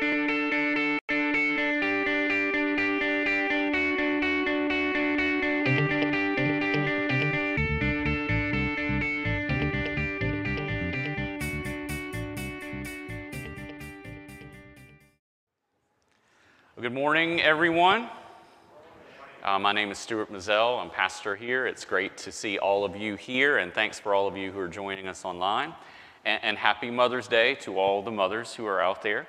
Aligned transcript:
Good 0.00 0.10
morning, 16.92 17.40
everyone. 17.40 18.08
Uh, 19.42 19.58
my 19.58 19.72
name 19.72 19.90
is 19.90 19.98
Stuart 19.98 20.32
Mazzell. 20.32 20.80
I'm 20.80 20.90
pastor 20.90 21.34
here. 21.34 21.66
It's 21.66 21.84
great 21.84 22.16
to 22.18 22.30
see 22.30 22.58
all 22.58 22.84
of 22.84 22.94
you 22.96 23.16
here, 23.16 23.58
and 23.58 23.74
thanks 23.74 23.98
for 23.98 24.14
all 24.14 24.28
of 24.28 24.36
you 24.36 24.52
who 24.52 24.60
are 24.60 24.68
joining 24.68 25.08
us 25.08 25.24
online. 25.24 25.74
And, 26.24 26.40
and 26.44 26.56
happy 26.56 26.92
Mother's 26.92 27.26
Day 27.26 27.56
to 27.56 27.80
all 27.80 28.00
the 28.00 28.12
mothers 28.12 28.54
who 28.54 28.64
are 28.64 28.80
out 28.80 29.02
there. 29.02 29.26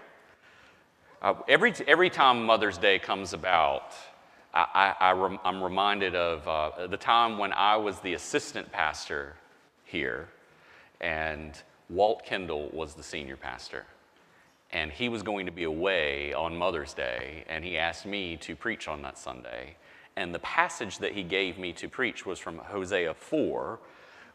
Uh, 1.22 1.34
every, 1.48 1.74
every 1.88 2.10
time 2.10 2.46
Mother's 2.46 2.78
Day 2.78 3.00
comes 3.00 3.34
about, 3.34 3.94
I, 4.54 5.14
am 5.46 5.64
reminded 5.64 6.16
of 6.16 6.48
uh, 6.48 6.88
the 6.88 6.98
time 6.98 7.38
when 7.38 7.54
I 7.54 7.76
was 7.78 8.00
the 8.00 8.14
assistant 8.14 8.72
pastor 8.72 9.36
here, 9.86 10.30
and 11.02 11.62
Walt 11.90 12.26
Kendall 12.26 12.70
was 12.74 12.96
the 12.96 13.04
senior 13.04 13.38
pastor 13.38 13.86
and 14.72 14.92
he 14.92 15.10
was 15.10 15.24
going 15.24 15.46
to 15.46 15.52
be 15.52 15.64
away 15.64 16.34
on 16.34 16.56
Mother's 16.56 16.94
Day, 16.94 17.44
and 17.48 17.64
he 17.64 17.78
asked 17.78 18.06
me 18.06 18.38
to 18.38 18.56
preach 18.56 18.88
on 18.88 19.02
that 19.02 19.18
Sunday. 19.18 19.76
And 20.16 20.34
the 20.34 20.40
passage 20.40 21.00
that 21.00 21.14
he 21.14 21.24
gave 21.24 21.58
me 21.58 21.74
to 21.74 21.88
preach 21.88 22.26
was 22.26 22.40
from 22.40 22.60
Hosea 22.60 23.14
4, 23.14 23.80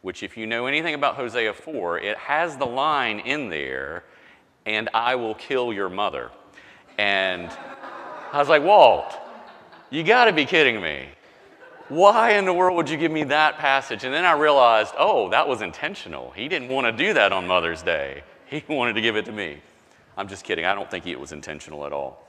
which, 0.03 0.23
if 0.23 0.37
you 0.37 0.47
know 0.47 0.67
anything 0.67 0.95
about 0.95 1.15
Hosea 1.15 1.53
4, 1.53 1.99
it 1.99 2.17
has 2.19 2.57
the 2.57 2.67
line 2.67 3.21
in 3.21 3.49
there, 3.49 4.05
and 4.67 4.89
I 4.93 5.15
will 5.15 5.35
kill 5.35 5.73
your 5.73 5.89
mother. 5.89 6.31
And 6.99 7.51
I 8.33 8.39
was 8.39 8.49
like, 8.49 8.63
Walt, 8.63 9.15
you 9.91 10.03
got 10.03 10.27
to 10.27 10.33
be 10.33 10.45
kidding 10.45 10.81
me. 10.81 11.09
Why 11.89 12.33
in 12.33 12.47
the 12.47 12.53
world 12.53 12.77
would 12.77 12.89
you 12.89 12.97
give 12.97 13.13
me 13.13 13.25
that 13.25 13.59
passage? 13.59 14.05
And 14.05 14.15
then 14.15 14.25
I 14.25 14.33
realized, 14.33 14.95
oh, 14.99 15.29
that 15.31 15.47
was 15.47 15.61
intentional. 15.61 16.31
He 16.31 16.49
didn't 16.49 16.69
want 16.69 16.87
to 16.87 16.93
do 16.93 17.13
that 17.15 17.33
on 17.33 17.47
Mother's 17.47 17.83
Day, 17.83 18.23
he 18.47 18.65
wanted 18.73 18.95
to 18.95 19.01
give 19.01 19.17
it 19.17 19.25
to 19.27 19.33
me. 19.33 19.59
I'm 20.17 20.29
just 20.29 20.45
kidding. 20.45 20.65
I 20.65 20.75
don't 20.75 20.91
think 20.91 21.07
it 21.07 21.19
was 21.19 21.33
intentional 21.33 21.85
at 21.87 21.93
all. 21.93 22.25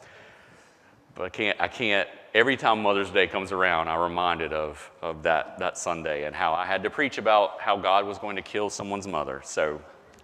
But 1.14 1.24
I 1.26 1.30
can't, 1.30 1.62
I 1.62 1.68
can't, 1.68 2.10
every 2.34 2.58
time 2.58 2.82
Mother's 2.82 3.10
Day 3.10 3.28
comes 3.28 3.52
around, 3.52 3.88
I'm 3.88 4.02
reminded 4.02 4.52
of, 4.52 4.92
of 5.02 5.24
that, 5.24 5.58
that 5.60 5.78
Sunday 5.78 6.26
and 6.26 6.36
how 6.36 6.54
I 6.54 6.66
had 6.66 6.84
to 6.84 6.90
preach 6.90 7.18
about 7.18 7.62
how 7.62 7.78
God 7.78 8.06
was 8.06 8.18
going 8.18 8.36
to 8.36 8.42
kill 8.42 8.70
someone's 8.70 9.08
mother. 9.08 9.42
So, 9.46 9.80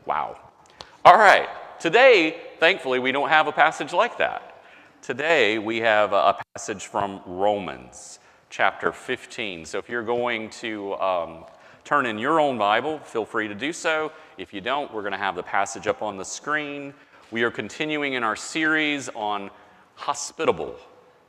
wow. 0.06 0.38
All 1.06 1.17
right. 1.17 1.47
Today, 1.80 2.42
thankfully, 2.62 3.00
we 3.00 3.12
don't 3.12 3.30
have 3.30 3.48
a 3.48 3.52
passage 3.52 3.92
like 3.92 4.20
that. 4.20 4.64
Today, 5.02 5.58
we 5.58 5.80
have 5.80 6.14
a 6.14 6.38
passage 6.54 6.86
from 6.86 7.20
Romans 7.26 8.20
chapter 8.52 8.92
15. 8.92 9.66
So, 9.66 9.80
if 9.80 9.90
you're 9.90 10.03
going 10.03 10.52
to 10.62 10.94
um, 10.94 11.45
turn 11.84 12.06
in 12.06 12.20
your 12.20 12.40
own 12.40 12.59
Bible, 12.59 13.00
feel 13.00 13.26
free 13.26 13.48
to 13.48 13.56
do 13.56 13.73
so. 13.73 14.12
If 14.38 14.53
you 14.53 14.62
don't, 14.62 14.94
we're 14.94 15.02
going 15.02 15.12
to 15.12 15.18
have 15.18 15.36
the 15.36 15.42
passage 15.42 15.88
up 15.88 16.03
on 16.03 16.18
the 16.18 16.23
screen. 16.23 16.94
We 17.31 17.42
are 17.42 17.50
continuing 17.50 18.14
in 18.14 18.23
our 18.23 18.36
series 18.36 19.09
on 19.16 19.50
hospitable, 19.96 20.75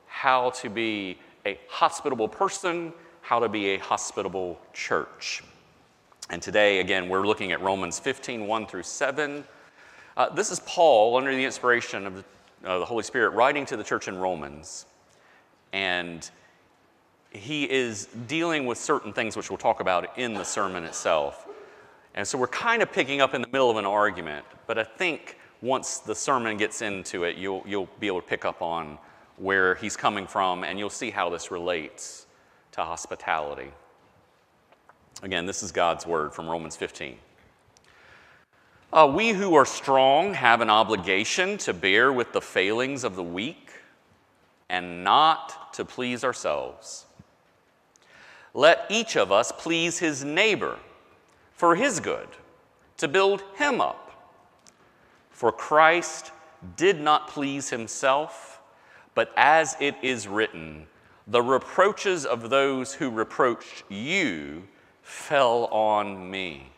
how 0.08 0.50
to 0.50 0.68
be 0.68 1.18
a 1.46 1.58
hospitable 1.66 2.28
person, 2.28 2.92
how 3.22 3.38
to 3.38 3.48
be 3.48 3.70
a 3.70 3.78
hospitable 3.78 4.60
church. 4.74 5.42
And 6.28 6.42
today, 6.42 6.80
again, 6.80 7.08
we're 7.08 7.26
looking 7.26 7.52
at 7.52 7.62
Romans 7.62 7.98
15 7.98 8.46
1 8.46 8.66
through 8.66 8.82
7. 8.82 9.44
Uh, 10.16 10.28
this 10.28 10.50
is 10.50 10.60
Paul, 10.60 11.16
under 11.16 11.34
the 11.34 11.44
inspiration 11.44 12.06
of 12.06 12.16
the, 12.16 12.24
uh, 12.68 12.78
the 12.78 12.84
Holy 12.84 13.02
Spirit, 13.02 13.30
writing 13.30 13.64
to 13.66 13.76
the 13.76 13.84
church 13.84 14.08
in 14.08 14.18
Romans. 14.18 14.86
And 15.72 16.28
he 17.30 17.70
is 17.70 18.06
dealing 18.26 18.66
with 18.66 18.76
certain 18.76 19.12
things 19.12 19.36
which 19.36 19.50
we'll 19.50 19.56
talk 19.56 19.80
about 19.80 20.18
in 20.18 20.34
the 20.34 20.44
sermon 20.44 20.84
itself. 20.84 21.48
And 22.14 22.28
so 22.28 22.36
we're 22.36 22.46
kind 22.48 22.82
of 22.82 22.92
picking 22.92 23.22
up 23.22 23.32
in 23.32 23.40
the 23.40 23.48
middle 23.48 23.70
of 23.70 23.78
an 23.78 23.86
argument, 23.86 24.44
but 24.66 24.78
I 24.78 24.84
think 24.84 25.38
once 25.62 25.98
the 25.98 26.14
sermon 26.14 26.58
gets 26.58 26.82
into 26.82 27.24
it, 27.24 27.36
you'll, 27.36 27.62
you'll 27.66 27.88
be 28.00 28.06
able 28.06 28.20
to 28.20 28.26
pick 28.26 28.44
up 28.44 28.60
on 28.60 28.98
where 29.38 29.76
he's 29.76 29.96
coming 29.96 30.26
from 30.26 30.62
and 30.62 30.78
you'll 30.78 30.90
see 30.90 31.10
how 31.10 31.30
this 31.30 31.50
relates 31.50 32.26
to 32.72 32.82
hospitality. 32.82 33.70
Again, 35.22 35.46
this 35.46 35.62
is 35.62 35.72
God's 35.72 36.06
word 36.06 36.34
from 36.34 36.50
Romans 36.50 36.76
15. 36.76 37.16
Uh, 38.92 39.10
we 39.10 39.30
who 39.30 39.54
are 39.54 39.64
strong 39.64 40.34
have 40.34 40.60
an 40.60 40.68
obligation 40.68 41.56
to 41.56 41.72
bear 41.72 42.12
with 42.12 42.30
the 42.32 42.40
failings 42.42 43.04
of 43.04 43.16
the 43.16 43.22
weak 43.22 43.70
and 44.68 45.02
not 45.02 45.72
to 45.72 45.82
please 45.82 46.22
ourselves. 46.22 47.06
Let 48.52 48.84
each 48.90 49.16
of 49.16 49.32
us 49.32 49.50
please 49.50 49.98
his 49.98 50.24
neighbor 50.24 50.78
for 51.54 51.74
his 51.74 52.00
good, 52.00 52.28
to 52.98 53.08
build 53.08 53.42
him 53.54 53.80
up. 53.80 54.10
For 55.30 55.52
Christ 55.52 56.30
did 56.76 57.00
not 57.00 57.28
please 57.28 57.70
himself, 57.70 58.60
but 59.14 59.32
as 59.38 59.74
it 59.80 59.96
is 60.02 60.28
written, 60.28 60.86
the 61.26 61.40
reproaches 61.40 62.26
of 62.26 62.50
those 62.50 62.92
who 62.92 63.08
reproached 63.08 63.84
you 63.88 64.68
fell 65.00 65.64
on 65.66 66.30
me. 66.30 66.72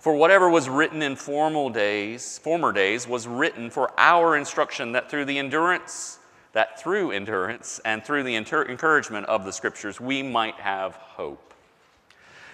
For 0.00 0.14
whatever 0.14 0.48
was 0.48 0.66
written 0.66 1.02
in 1.02 1.14
formal 1.14 1.68
days, 1.68 2.38
former 2.38 2.72
days, 2.72 3.06
was 3.06 3.28
written 3.28 3.68
for 3.68 3.92
our 3.98 4.34
instruction, 4.34 4.92
that 4.92 5.10
through 5.10 5.26
the 5.26 5.38
endurance, 5.38 6.18
that 6.54 6.80
through 6.80 7.10
endurance 7.10 7.82
and 7.84 8.02
through 8.02 8.22
the 8.22 8.34
encouragement 8.34 9.26
of 9.26 9.44
the 9.44 9.52
Scriptures, 9.52 10.00
we 10.00 10.22
might 10.22 10.54
have 10.54 10.94
hope. 10.94 11.52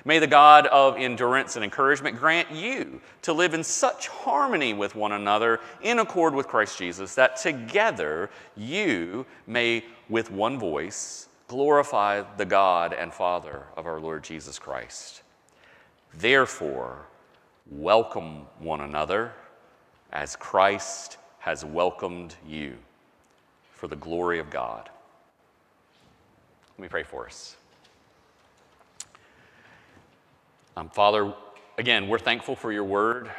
May 0.04 0.18
the 0.18 0.26
God 0.26 0.66
of 0.66 0.96
endurance 0.96 1.54
and 1.54 1.64
encouragement 1.64 2.18
grant 2.18 2.50
you 2.50 3.00
to 3.22 3.32
live 3.32 3.54
in 3.54 3.62
such 3.62 4.08
harmony 4.08 4.74
with 4.74 4.96
one 4.96 5.12
another 5.12 5.60
in 5.82 6.00
accord 6.00 6.34
with 6.34 6.48
Christ 6.48 6.78
Jesus 6.78 7.14
that 7.14 7.36
together 7.36 8.28
you 8.56 9.24
may, 9.46 9.84
with 10.08 10.32
one 10.32 10.58
voice, 10.58 11.28
glorify 11.46 12.24
the 12.38 12.44
God 12.44 12.92
and 12.92 13.14
Father 13.14 13.66
of 13.76 13.86
our 13.86 14.00
Lord 14.00 14.24
Jesus 14.24 14.58
Christ. 14.58 15.22
Therefore, 16.12 17.06
welcome 17.70 18.46
one 18.58 18.80
another 18.80 19.32
as 20.12 20.36
Christ 20.36 21.18
has 21.38 21.64
welcomed 21.64 22.36
you 22.46 22.76
for 23.72 23.88
the 23.88 23.96
glory 23.96 24.38
of 24.38 24.50
God. 24.50 24.88
Let 26.76 26.82
me 26.82 26.88
pray 26.88 27.02
for 27.02 27.26
us. 27.26 27.56
Um, 30.76 30.90
Father, 30.90 31.32
again, 31.78 32.08
we're 32.08 32.18
thankful 32.18 32.54
for 32.54 32.70
your 32.70 32.84
word. 32.84 33.30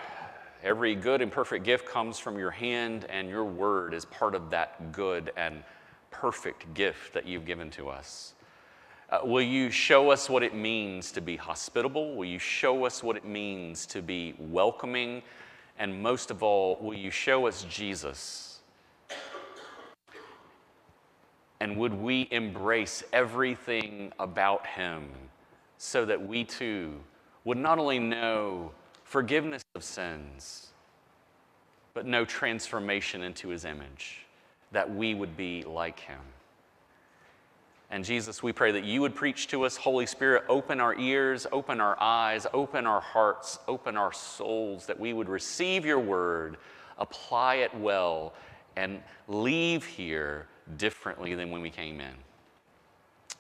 Every 0.63 0.95
good 0.95 1.21
and 1.21 1.31
perfect 1.31 1.63
gift 1.65 1.85
comes 1.85 2.17
from 2.17 2.37
your 2.37 2.49
hand, 2.51 3.05
and 3.09 3.29
your 3.29 3.45
word 3.45 3.93
is 3.93 4.05
part 4.05 4.33
of 4.33 4.49
that 4.49 4.91
good 4.91 5.31
and 5.37 5.63
perfect 6.09 6.73
gift 6.73 7.13
that 7.13 7.27
you've 7.27 7.45
given 7.45 7.69
to 7.71 7.89
us. 7.89 8.33
Uh, 9.09 9.19
will 9.23 9.41
you 9.41 9.69
show 9.69 10.09
us 10.09 10.29
what 10.29 10.43
it 10.43 10.53
means 10.53 11.11
to 11.13 11.21
be 11.21 11.37
hospitable? 11.37 12.15
Will 12.15 12.25
you 12.25 12.39
show 12.39 12.85
us 12.85 13.01
what 13.01 13.15
it 13.15 13.23
means 13.23 13.85
to 13.85 14.01
be 14.01 14.35
welcoming? 14.37 15.21
And 15.79 16.01
most 16.01 16.29
of 16.29 16.43
all, 16.43 16.77
will 16.81 16.93
you 16.93 17.09
show 17.09 17.47
us 17.47 17.63
Jesus? 17.69 18.59
And 21.59 21.77
would 21.77 21.93
we 21.93 22.27
embrace 22.31 23.03
everything 23.13 24.11
about 24.19 24.67
him 24.67 25.07
so 25.77 26.03
that 26.05 26.27
we 26.27 26.43
too 26.43 26.99
would 27.45 27.57
not 27.57 27.79
only 27.79 27.99
know 27.99 28.71
forgiveness 29.05 29.63
of 29.73 29.83
sins, 29.83 30.67
but 31.93 32.05
know 32.05 32.25
transformation 32.25 33.21
into 33.21 33.47
his 33.47 33.63
image, 33.63 34.25
that 34.73 34.93
we 34.93 35.15
would 35.15 35.37
be 35.37 35.63
like 35.63 35.99
him. 35.99 36.19
And 37.89 38.03
Jesus, 38.03 38.43
we 38.43 38.51
pray 38.51 38.71
that 38.73 38.83
you 38.83 39.01
would 39.01 39.15
preach 39.15 39.47
to 39.47 39.63
us. 39.63 39.77
Holy 39.77 40.05
Spirit, 40.05 40.43
open 40.49 40.81
our 40.81 40.97
ears, 40.99 41.47
open 41.51 41.79
our 41.79 41.97
eyes, 42.01 42.45
open 42.53 42.85
our 42.85 42.99
hearts, 42.99 43.59
open 43.67 43.95
our 43.95 44.11
souls, 44.11 44.85
that 44.87 44.99
we 44.99 45.13
would 45.13 45.29
receive 45.29 45.85
your 45.85 45.99
word, 45.99 46.57
apply 46.97 47.55
it 47.55 47.73
well, 47.75 48.33
and 48.75 49.01
leave 49.27 49.85
here 49.85 50.47
differently 50.75 51.33
than 51.33 51.49
when 51.49 51.61
we 51.61 51.69
came 51.69 52.01
in. 52.01 52.13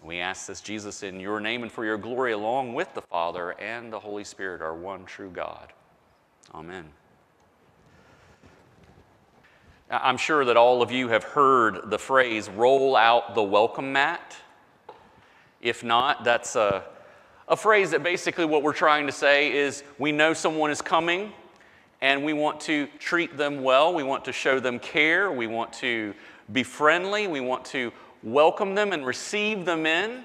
We 0.01 0.19
ask 0.19 0.47
this, 0.47 0.61
Jesus, 0.61 1.03
in 1.03 1.19
your 1.19 1.39
name 1.39 1.63
and 1.63 1.71
for 1.71 1.83
your 1.83 1.97
glory, 1.97 2.31
along 2.31 2.73
with 2.73 2.93
the 2.93 3.01
Father 3.01 3.51
and 3.59 3.91
the 3.91 3.99
Holy 3.99 4.23
Spirit, 4.23 4.61
our 4.61 4.75
one 4.75 5.03
true 5.05 5.29
God. 5.29 5.73
Amen. 6.53 6.85
I'm 9.89 10.17
sure 10.17 10.43
that 10.43 10.57
all 10.57 10.81
of 10.81 10.91
you 10.91 11.07
have 11.07 11.23
heard 11.23 11.89
the 11.89 11.97
phrase 11.97 12.49
roll 12.49 12.97
out 12.97 13.35
the 13.35 13.43
welcome 13.43 13.93
mat. 13.93 14.35
If 15.61 15.81
not, 15.81 16.25
that's 16.25 16.57
a, 16.57 16.83
a 17.47 17.55
phrase 17.55 17.91
that 17.91 18.03
basically 18.03 18.43
what 18.43 18.63
we're 18.63 18.73
trying 18.73 19.05
to 19.05 19.13
say 19.13 19.53
is 19.53 19.83
we 19.97 20.11
know 20.11 20.33
someone 20.33 20.71
is 20.71 20.81
coming 20.81 21.31
and 22.01 22.25
we 22.25 22.33
want 22.33 22.59
to 22.61 22.87
treat 22.99 23.37
them 23.37 23.63
well. 23.63 23.93
We 23.93 24.03
want 24.03 24.25
to 24.25 24.33
show 24.33 24.59
them 24.59 24.77
care. 24.77 25.31
We 25.31 25.47
want 25.47 25.71
to 25.73 26.13
be 26.51 26.63
friendly. 26.63 27.27
We 27.27 27.39
want 27.39 27.63
to 27.67 27.93
welcome 28.23 28.75
them 28.75 28.91
and 28.91 29.05
receive 29.05 29.63
them 29.63 29.85
in. 29.85 30.23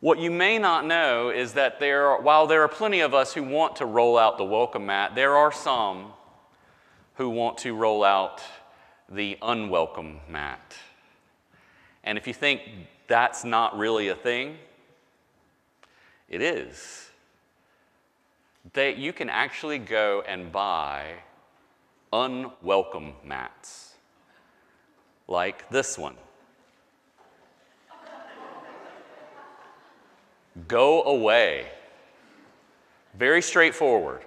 What 0.00 0.18
you 0.18 0.30
may 0.30 0.56
not 0.56 0.86
know 0.86 1.28
is 1.28 1.52
that 1.52 1.78
there 1.80 2.06
are, 2.06 2.22
while 2.22 2.46
there 2.46 2.62
are 2.62 2.68
plenty 2.68 3.00
of 3.00 3.12
us 3.12 3.34
who 3.34 3.42
want 3.42 3.76
to 3.76 3.84
roll 3.84 4.16
out 4.16 4.38
the 4.38 4.44
welcome 4.44 4.86
mat, 4.86 5.14
there 5.14 5.36
are 5.36 5.52
some 5.52 6.12
who 7.20 7.28
want 7.28 7.58
to 7.58 7.74
roll 7.74 8.02
out 8.02 8.40
the 9.10 9.36
unwelcome 9.42 10.20
mat. 10.26 10.74
And 12.02 12.16
if 12.16 12.26
you 12.26 12.32
think 12.32 12.62
that's 13.08 13.44
not 13.44 13.76
really 13.76 14.08
a 14.08 14.14
thing, 14.14 14.56
it 16.30 16.40
is. 16.40 17.10
That 18.72 18.96
you 18.96 19.12
can 19.12 19.28
actually 19.28 19.76
go 19.76 20.24
and 20.26 20.50
buy 20.50 21.16
unwelcome 22.10 23.12
mats, 23.22 23.96
like 25.28 25.68
this 25.68 25.98
one. 25.98 26.16
Go 30.68 31.02
away. 31.02 31.66
Very 33.12 33.42
straightforward. 33.42 34.22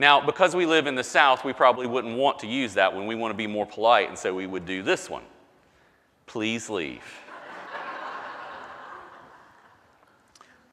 Now, 0.00 0.18
because 0.18 0.56
we 0.56 0.64
live 0.64 0.86
in 0.86 0.94
the 0.94 1.04
South, 1.04 1.44
we 1.44 1.52
probably 1.52 1.86
wouldn't 1.86 2.16
want 2.16 2.38
to 2.38 2.46
use 2.46 2.72
that 2.72 2.96
when 2.96 3.06
we 3.06 3.14
want 3.14 3.32
to 3.32 3.36
be 3.36 3.46
more 3.46 3.66
polite, 3.66 4.08
and 4.08 4.18
so 4.18 4.34
we 4.34 4.46
would 4.46 4.64
do 4.64 4.82
this 4.82 5.10
one. 5.10 5.24
Please 6.24 6.70
leave. 6.70 7.04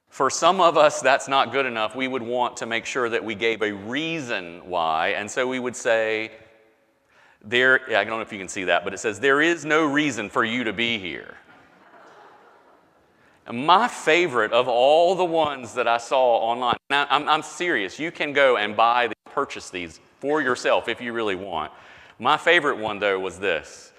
For 0.07 0.29
some 0.29 0.61
of 0.61 0.77
us, 0.77 1.01
that's 1.01 1.27
not 1.27 1.51
good 1.51 1.65
enough. 1.65 1.93
We 1.93 2.07
would 2.07 2.21
want 2.21 2.55
to 2.57 2.65
make 2.65 2.85
sure 2.85 3.09
that 3.09 3.21
we 3.21 3.35
gave 3.35 3.61
a 3.61 3.73
reason 3.73 4.61
why, 4.63 5.09
and 5.09 5.29
so 5.29 5.45
we 5.45 5.59
would 5.59 5.75
say, 5.75 6.31
there, 7.43 7.81
I 7.89 8.05
don't 8.05 8.15
know 8.15 8.21
if 8.21 8.31
you 8.31 8.39
can 8.39 8.47
see 8.47 8.63
that, 8.63 8.85
but 8.85 8.93
it 8.93 8.99
says, 8.99 9.19
There 9.19 9.41
is 9.41 9.65
no 9.65 9.85
reason 9.85 10.29
for 10.29 10.45
you 10.45 10.63
to 10.63 10.71
be 10.71 10.99
here. 10.99 11.35
My 13.51 13.87
favorite 13.87 14.51
of 14.51 14.67
all 14.67 15.15
the 15.15 15.23
ones 15.23 15.73
that 15.75 15.87
I 15.87 15.97
saw 15.97 16.37
online, 16.37 16.75
now 16.89 17.07
I'm, 17.09 17.29
I'm 17.29 17.41
serious, 17.41 17.97
you 17.97 18.11
can 18.11 18.33
go 18.33 18.57
and 18.57 18.75
buy, 18.75 19.07
these, 19.07 19.15
purchase 19.25 19.69
these 19.69 20.01
for 20.19 20.41
yourself 20.41 20.89
if 20.89 20.99
you 20.99 21.13
really 21.13 21.35
want. 21.35 21.71
My 22.19 22.35
favorite 22.35 22.77
one, 22.77 22.99
though, 22.99 23.19
was 23.19 23.39
this 23.39 23.93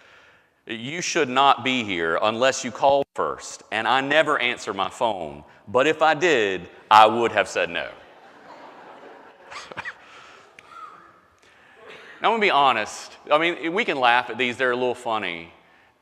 You 0.67 1.01
should 1.01 1.31
not 1.31 1.65
be 1.65 1.83
here 1.83 2.19
unless 2.21 2.63
you 2.63 2.71
call 2.71 3.05
first. 3.15 3.63
And 3.73 3.89
I 3.89 4.03
never 4.03 4.39
answer 4.39 4.75
my 4.75 4.91
phone, 4.91 5.45
but 5.67 5.87
if 5.87 6.03
I 6.03 6.13
did, 6.13 6.69
I 6.91 7.07
would 7.07 7.33
have 7.33 7.49
said 7.49 7.71
no. 7.71 7.89
now, 9.77 9.83
I'm 12.23 12.33
gonna 12.33 12.41
be 12.41 12.51
honest. 12.51 13.13
I 13.31 13.39
mean, 13.39 13.73
we 13.73 13.87
can 13.87 13.99
laugh 13.99 14.29
at 14.29 14.37
these, 14.37 14.59
they're 14.59 14.73
a 14.73 14.77
little 14.77 14.95
funny. 14.95 15.53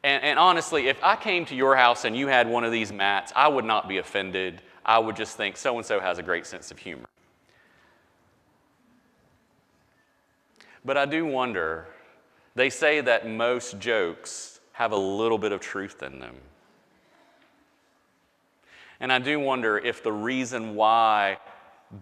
And, 0.06 0.22
and, 0.22 0.38
honestly, 0.38 0.86
if 0.86 1.02
I 1.02 1.16
came 1.16 1.44
to 1.46 1.56
your 1.56 1.74
house 1.74 2.04
and 2.04 2.16
you 2.16 2.28
had 2.28 2.48
one 2.48 2.62
of 2.62 2.70
these 2.70 2.92
mats, 2.92 3.32
I 3.34 3.48
would 3.48 3.64
not 3.64 3.88
be 3.88 3.98
offended. 3.98 4.62
I 4.84 5.00
would 5.00 5.16
just 5.16 5.36
think 5.36 5.56
so 5.56 5.76
and 5.78 5.84
so 5.84 5.98
has 5.98 6.20
a 6.20 6.22
great 6.22 6.46
sense 6.46 6.70
of 6.70 6.78
humor. 6.78 7.08
But 10.84 10.96
I 10.96 11.06
do 11.06 11.26
wonder, 11.26 11.88
they 12.54 12.70
say 12.70 13.00
that 13.00 13.28
most 13.28 13.80
jokes 13.80 14.60
have 14.74 14.92
a 14.92 14.96
little 14.96 15.38
bit 15.38 15.50
of 15.50 15.60
truth 15.60 16.00
in 16.04 16.20
them. 16.20 16.36
And 19.00 19.12
I 19.12 19.18
do 19.18 19.40
wonder 19.40 19.76
if 19.76 20.04
the 20.04 20.12
reason 20.12 20.76
why 20.76 21.38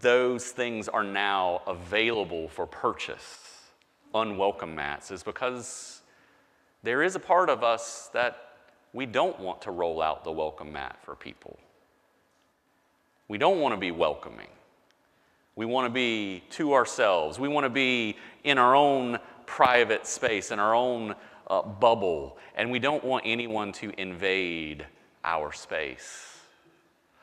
those 0.00 0.50
things 0.50 0.90
are 0.90 1.04
now 1.04 1.62
available 1.66 2.48
for 2.48 2.66
purchase, 2.66 3.62
unwelcome 4.14 4.74
mats, 4.74 5.10
is 5.10 5.22
because 5.22 6.02
there 6.84 7.02
is 7.02 7.16
a 7.16 7.20
part 7.20 7.48
of 7.48 7.64
us 7.64 8.10
that 8.12 8.50
we 8.92 9.06
don't 9.06 9.40
want 9.40 9.62
to 9.62 9.70
roll 9.70 10.00
out 10.00 10.22
the 10.22 10.30
welcome 10.30 10.72
mat 10.72 10.98
for 11.02 11.16
people. 11.16 11.58
We 13.26 13.38
don't 13.38 13.58
want 13.60 13.74
to 13.74 13.80
be 13.80 13.90
welcoming. 13.90 14.48
We 15.56 15.64
want 15.64 15.86
to 15.86 15.90
be 15.90 16.44
to 16.50 16.74
ourselves. 16.74 17.38
We 17.38 17.48
want 17.48 17.64
to 17.64 17.70
be 17.70 18.16
in 18.44 18.58
our 18.58 18.76
own 18.76 19.18
private 19.46 20.06
space, 20.06 20.50
in 20.50 20.58
our 20.58 20.74
own 20.74 21.14
uh, 21.48 21.62
bubble, 21.62 22.36
and 22.54 22.70
we 22.70 22.78
don't 22.78 23.02
want 23.02 23.24
anyone 23.26 23.72
to 23.72 23.90
invade 23.98 24.86
our 25.24 25.52
space. 25.52 26.38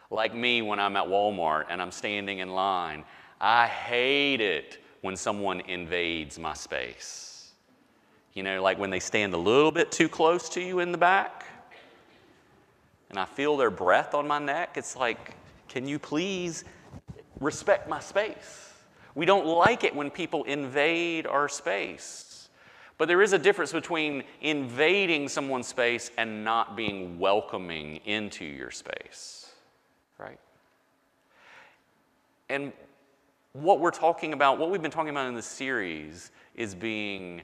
Like 0.09 0.33
me 0.33 0.61
when 0.63 0.79
I'm 0.79 0.97
at 0.97 1.05
Walmart 1.05 1.65
and 1.69 1.81
I'm 1.81 1.91
standing 1.91 2.39
in 2.39 2.49
line, 2.49 3.05
I 3.39 3.67
hate 3.67 4.41
it 4.41 4.79
when 5.01 5.15
someone 5.15 5.61
invades 5.61 6.39
my 6.39 6.53
space. 6.53 7.30
You 8.33 8.43
know, 8.43 8.61
like 8.61 8.79
when 8.79 8.89
they 8.89 8.99
stand 8.99 9.33
a 9.33 9.37
little 9.37 9.71
bit 9.71 9.91
too 9.91 10.07
close 10.07 10.49
to 10.49 10.61
you 10.61 10.79
in 10.79 10.91
the 10.91 10.97
back 10.97 11.45
and 13.11 13.19
I 13.19 13.25
feel 13.25 13.57
their 13.57 13.69
breath 13.69 14.13
on 14.15 14.25
my 14.25 14.39
neck. 14.39 14.77
It's 14.77 14.95
like, 14.95 15.35
can 15.67 15.85
you 15.85 15.99
please 15.99 16.63
respect 17.41 17.89
my 17.89 17.99
space? 17.99 18.73
We 19.15 19.25
don't 19.25 19.45
like 19.45 19.83
it 19.83 19.93
when 19.93 20.09
people 20.09 20.45
invade 20.45 21.27
our 21.27 21.49
space. 21.49 22.47
But 22.97 23.09
there 23.09 23.21
is 23.21 23.33
a 23.33 23.37
difference 23.37 23.73
between 23.73 24.23
invading 24.41 25.27
someone's 25.27 25.67
space 25.67 26.09
and 26.17 26.45
not 26.45 26.77
being 26.77 27.19
welcoming 27.19 27.97
into 28.05 28.45
your 28.45 28.71
space, 28.71 29.51
right? 30.17 30.39
And 32.47 32.71
what 33.51 33.81
we're 33.81 33.91
talking 33.91 34.31
about, 34.31 34.57
what 34.57 34.69
we've 34.69 34.81
been 34.81 34.91
talking 34.91 35.09
about 35.09 35.27
in 35.27 35.35
this 35.35 35.47
series, 35.47 36.31
is 36.55 36.73
being 36.73 37.41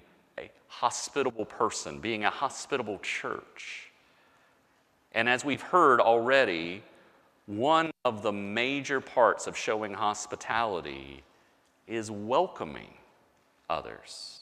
hospitable 0.68 1.46
person, 1.46 2.00
being 2.00 2.24
a 2.24 2.30
hospitable 2.30 3.00
church. 3.00 3.92
And 5.14 5.28
as 5.28 5.44
we've 5.44 5.62
heard 5.62 6.00
already, 6.00 6.84
one 7.48 7.92
of 8.04 8.24
the 8.24 8.32
major 8.32 9.00
parts 9.00 9.48
of 9.48 9.58
showing 9.58 9.94
hospitality 9.94 11.24
is 11.88 12.12
welcoming 12.12 12.94
others. 13.70 14.42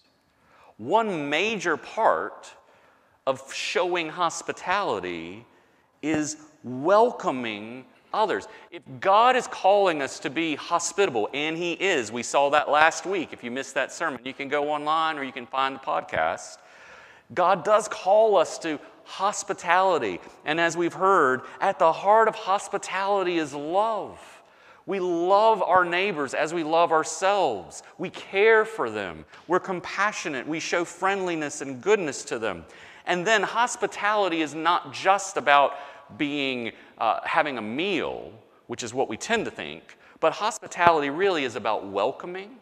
One 0.78 1.30
major 1.30 1.78
part 1.78 2.52
of 3.28 3.54
showing 3.54 4.10
hospitality 4.10 5.46
is 6.02 6.38
welcoming 6.64 7.86
others. 8.16 8.48
If 8.72 8.82
God 9.00 9.36
is 9.36 9.48
calling 9.48 10.02
us 10.02 10.20
to 10.20 10.30
be 10.30 10.56
hospitable, 10.56 11.30
and 11.34 11.58
He 11.58 11.74
is, 11.74 12.12
we 12.12 12.24
saw 12.24 12.50
that 12.52 12.70
last 12.70 13.06
week. 13.06 13.30
If 13.32 13.44
you 13.44 13.52
missed 13.52 13.76
that 13.76 13.92
sermon, 13.92 14.22
you 14.24 14.34
can 14.34 14.48
go 14.48 14.72
online 14.72 15.18
or 15.18 15.24
you 15.24 15.32
can 15.32 15.46
find 15.46 15.76
the 15.76 15.80
podcast. 15.80 16.58
God 17.34 17.64
does 17.64 17.88
call 17.88 18.38
us 18.38 18.58
to 18.60 18.80
hospitality. 19.04 20.20
And 20.46 20.60
as 20.60 20.76
we've 20.76 20.94
heard, 20.94 21.42
at 21.60 21.80
the 21.80 21.92
heart 21.92 22.28
of 22.28 22.36
hospitality 22.36 23.38
is 23.38 23.54
love. 23.54 24.20
We 24.88 25.00
love 25.00 25.64
our 25.64 25.84
neighbors 25.84 26.36
as 26.36 26.54
we 26.54 26.64
love 26.64 26.92
ourselves. 26.92 27.82
We 27.98 28.12
care 28.12 28.66
for 28.66 28.90
them. 28.92 29.26
We're 29.48 29.60
compassionate. 29.60 30.48
We 30.48 30.60
show 30.60 30.86
friendliness 30.86 31.62
and 31.62 31.82
goodness 31.82 32.24
to 32.26 32.38
them. 32.38 32.66
And 33.08 33.26
then 33.26 33.42
hospitality 33.42 34.42
is 34.42 34.54
not 34.54 34.94
just 34.94 35.38
about 35.38 35.74
being, 36.18 36.72
uh, 36.98 37.20
having 37.24 37.58
a 37.58 37.62
meal, 37.62 38.32
which 38.68 38.84
is 38.84 38.94
what 38.94 39.10
we 39.10 39.18
tend 39.18 39.46
to 39.46 39.52
think, 39.52 39.98
but 40.20 40.34
hospitality 40.34 41.10
really 41.10 41.44
is 41.44 41.56
about 41.56 41.88
welcoming, 41.88 42.58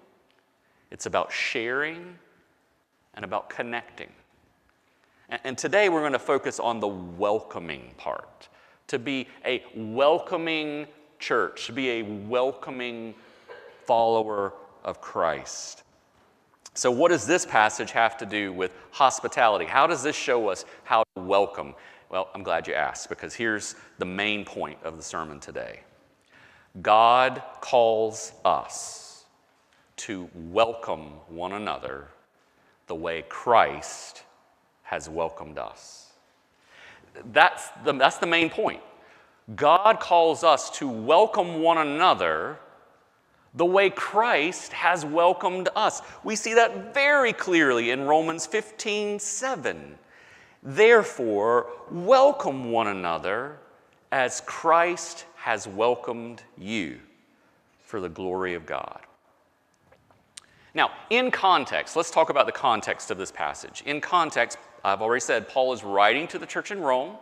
it's 0.91 1.05
about 1.05 1.31
sharing, 1.31 2.17
and 3.13 3.23
about 3.23 3.49
connecting. 3.49 4.09
And, 5.29 5.41
and 5.43 5.57
today 5.57 5.89
we're 5.89 6.01
going 6.01 6.13
to 6.13 6.19
focus 6.19 6.59
on 6.59 6.79
the 6.79 6.87
welcoming 6.87 7.93
part 7.97 8.49
to 8.87 8.99
be 8.99 9.27
a 9.45 9.63
welcoming 9.75 10.87
church, 11.19 11.67
to 11.67 11.73
be 11.73 11.89
a 11.89 12.01
welcoming 12.03 13.13
follower 13.85 14.53
of 14.83 15.01
Christ. 15.01 15.83
So, 16.75 16.89
what 16.89 17.09
does 17.09 17.25
this 17.27 17.45
passage 17.45 17.91
have 17.91 18.17
to 18.17 18.25
do 18.25 18.51
with 18.51 18.73
hospitality? 18.91 19.65
How 19.65 19.85
does 19.85 20.03
this 20.03 20.15
show 20.15 20.49
us 20.49 20.65
how 20.83 21.03
to 21.15 21.21
welcome? 21.21 21.75
Well, 22.13 22.29
I'm 22.36 22.43
glad 22.43 22.67
you 22.67 22.75
asked 22.75 23.10
because 23.10 23.34
here's 23.34 23.74
the 23.98 24.05
main 24.05 24.46
point 24.46 24.77
of 24.84 24.98
the 24.98 25.03
sermon 25.03 25.39
today 25.39 25.79
God 26.79 27.41
calls 27.60 28.34
us 28.46 29.25
to 29.96 30.29
welcome 30.36 31.13
one 31.27 31.53
another 31.53 32.10
the 32.86 32.93
way 32.93 33.24
Christ 33.29 34.22
has 34.84 35.10
welcomed 35.10 35.58
us. 35.58 36.12
That's 37.32 37.70
the, 37.84 37.93
that's 37.93 38.17
the 38.17 38.27
main 38.27 38.51
point. 38.51 38.84
God 39.55 40.00
calls 40.00 40.43
us 40.43 40.70
to 40.77 40.88
welcome 40.88 41.63
one 41.63 41.79
another 41.79 42.60
the 43.55 43.65
way 43.65 43.89
Christ 43.89 44.72
has 44.74 45.03
welcomed 45.03 45.70
us. 45.75 46.03
We 46.24 46.36
see 46.36 46.53
that 46.53 46.93
very 46.93 47.34
clearly 47.34 47.89
in 47.89 48.03
Romans 48.03 48.46
15 48.46 49.17
7. 49.17 49.98
Therefore, 50.63 51.67
welcome 51.91 52.72
one 52.72 52.88
another 52.88 53.58
as 54.13 54.41
Christ 54.46 55.25
has 55.36 55.67
welcomed 55.67 56.41
you 56.58 57.00
for 57.82 58.00
the 58.00 58.08
glory 58.08 58.53
of 58.53 58.65
God. 58.65 59.01
Now, 60.74 60.91
in 61.10 61.32
context, 61.32 61.98
let's 61.98 62.10
talk 62.10 62.29
about 62.29 62.46
the 62.46 62.53
context 62.53 63.12
of 63.12 63.17
this 63.17 63.32
passage. 63.32 63.84
In 63.86 64.00
context, 64.00 64.58
I've 64.86 65.01
already 65.01 65.20
said 65.20 65.50
Paul 65.50 65.74
is 65.74 65.84
writing 65.84 66.27
to 66.29 66.39
the 66.39 66.46
church 66.46 66.72
in 66.72 66.79
Rome, 66.79 67.17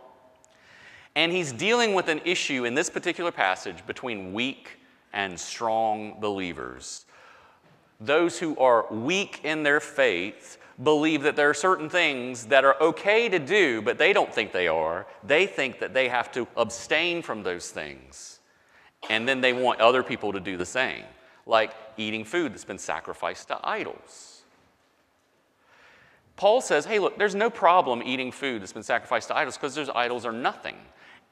and 1.16 1.32
he's 1.32 1.52
dealing 1.52 1.94
with 1.94 2.08
an 2.08 2.20
issue 2.24 2.64
in 2.64 2.74
this 2.74 2.88
particular 2.88 3.32
passage 3.32 3.84
between 3.86 4.32
weak 4.32 4.78
and 5.12 5.38
strong 5.38 6.20
believers. 6.20 7.06
Those 8.00 8.38
who 8.38 8.56
are 8.56 8.86
weak 8.90 9.40
in 9.42 9.64
their 9.64 9.80
faith 9.80 10.58
believe 10.82 11.22
that 11.22 11.36
there 11.36 11.50
are 11.50 11.54
certain 11.54 11.88
things 11.88 12.46
that 12.46 12.64
are 12.64 12.80
okay 12.80 13.28
to 13.28 13.38
do, 13.38 13.82
but 13.82 13.98
they 13.98 14.12
don't 14.12 14.32
think 14.32 14.52
they 14.52 14.68
are. 14.68 15.06
They 15.24 15.46
think 15.46 15.80
that 15.80 15.94
they 15.94 16.08
have 16.08 16.30
to 16.32 16.46
abstain 16.56 17.22
from 17.22 17.42
those 17.42 17.70
things. 17.70 18.40
And 19.10 19.28
then 19.28 19.40
they 19.40 19.52
want 19.52 19.80
other 19.80 20.02
people 20.02 20.32
to 20.32 20.40
do 20.40 20.56
the 20.56 20.66
same 20.66 21.04
like 21.46 21.72
eating 21.96 22.24
food 22.24 22.52
that's 22.52 22.64
been 22.64 22.78
sacrificed 22.78 23.48
to 23.48 23.58
idols. 23.64 24.42
Paul 26.36 26.60
says, 26.60 26.84
hey, 26.84 26.98
look, 26.98 27.18
there's 27.18 27.34
no 27.34 27.50
problem 27.50 28.02
eating 28.02 28.32
food 28.32 28.62
that's 28.62 28.72
been 28.72 28.82
sacrificed 28.82 29.28
to 29.28 29.36
idols 29.36 29.56
because 29.56 29.74
those 29.74 29.90
idols 29.90 30.24
are 30.24 30.32
nothing. 30.32 30.76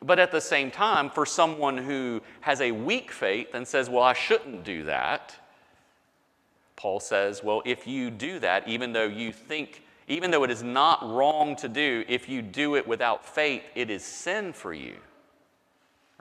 But 0.02 0.18
at 0.18 0.30
the 0.30 0.40
same 0.40 0.70
time, 0.70 1.10
for 1.10 1.26
someone 1.26 1.76
who 1.76 2.22
has 2.40 2.60
a 2.60 2.70
weak 2.72 3.10
faith 3.10 3.54
and 3.54 3.66
says, 3.66 3.90
well, 3.90 4.02
I 4.02 4.14
shouldn't 4.14 4.64
do 4.64 4.84
that, 4.84 5.36
Paul 6.80 6.98
says, 6.98 7.44
well, 7.44 7.60
if 7.66 7.86
you 7.86 8.10
do 8.10 8.38
that, 8.38 8.66
even 8.66 8.94
though 8.94 9.04
you 9.06 9.32
think, 9.32 9.82
even 10.08 10.30
though 10.30 10.44
it 10.44 10.50
is 10.50 10.62
not 10.62 11.06
wrong 11.06 11.54
to 11.56 11.68
do, 11.68 12.04
if 12.08 12.26
you 12.26 12.40
do 12.40 12.74
it 12.74 12.88
without 12.88 13.22
faith, 13.22 13.62
it 13.74 13.90
is 13.90 14.02
sin 14.02 14.54
for 14.54 14.72
you 14.72 14.96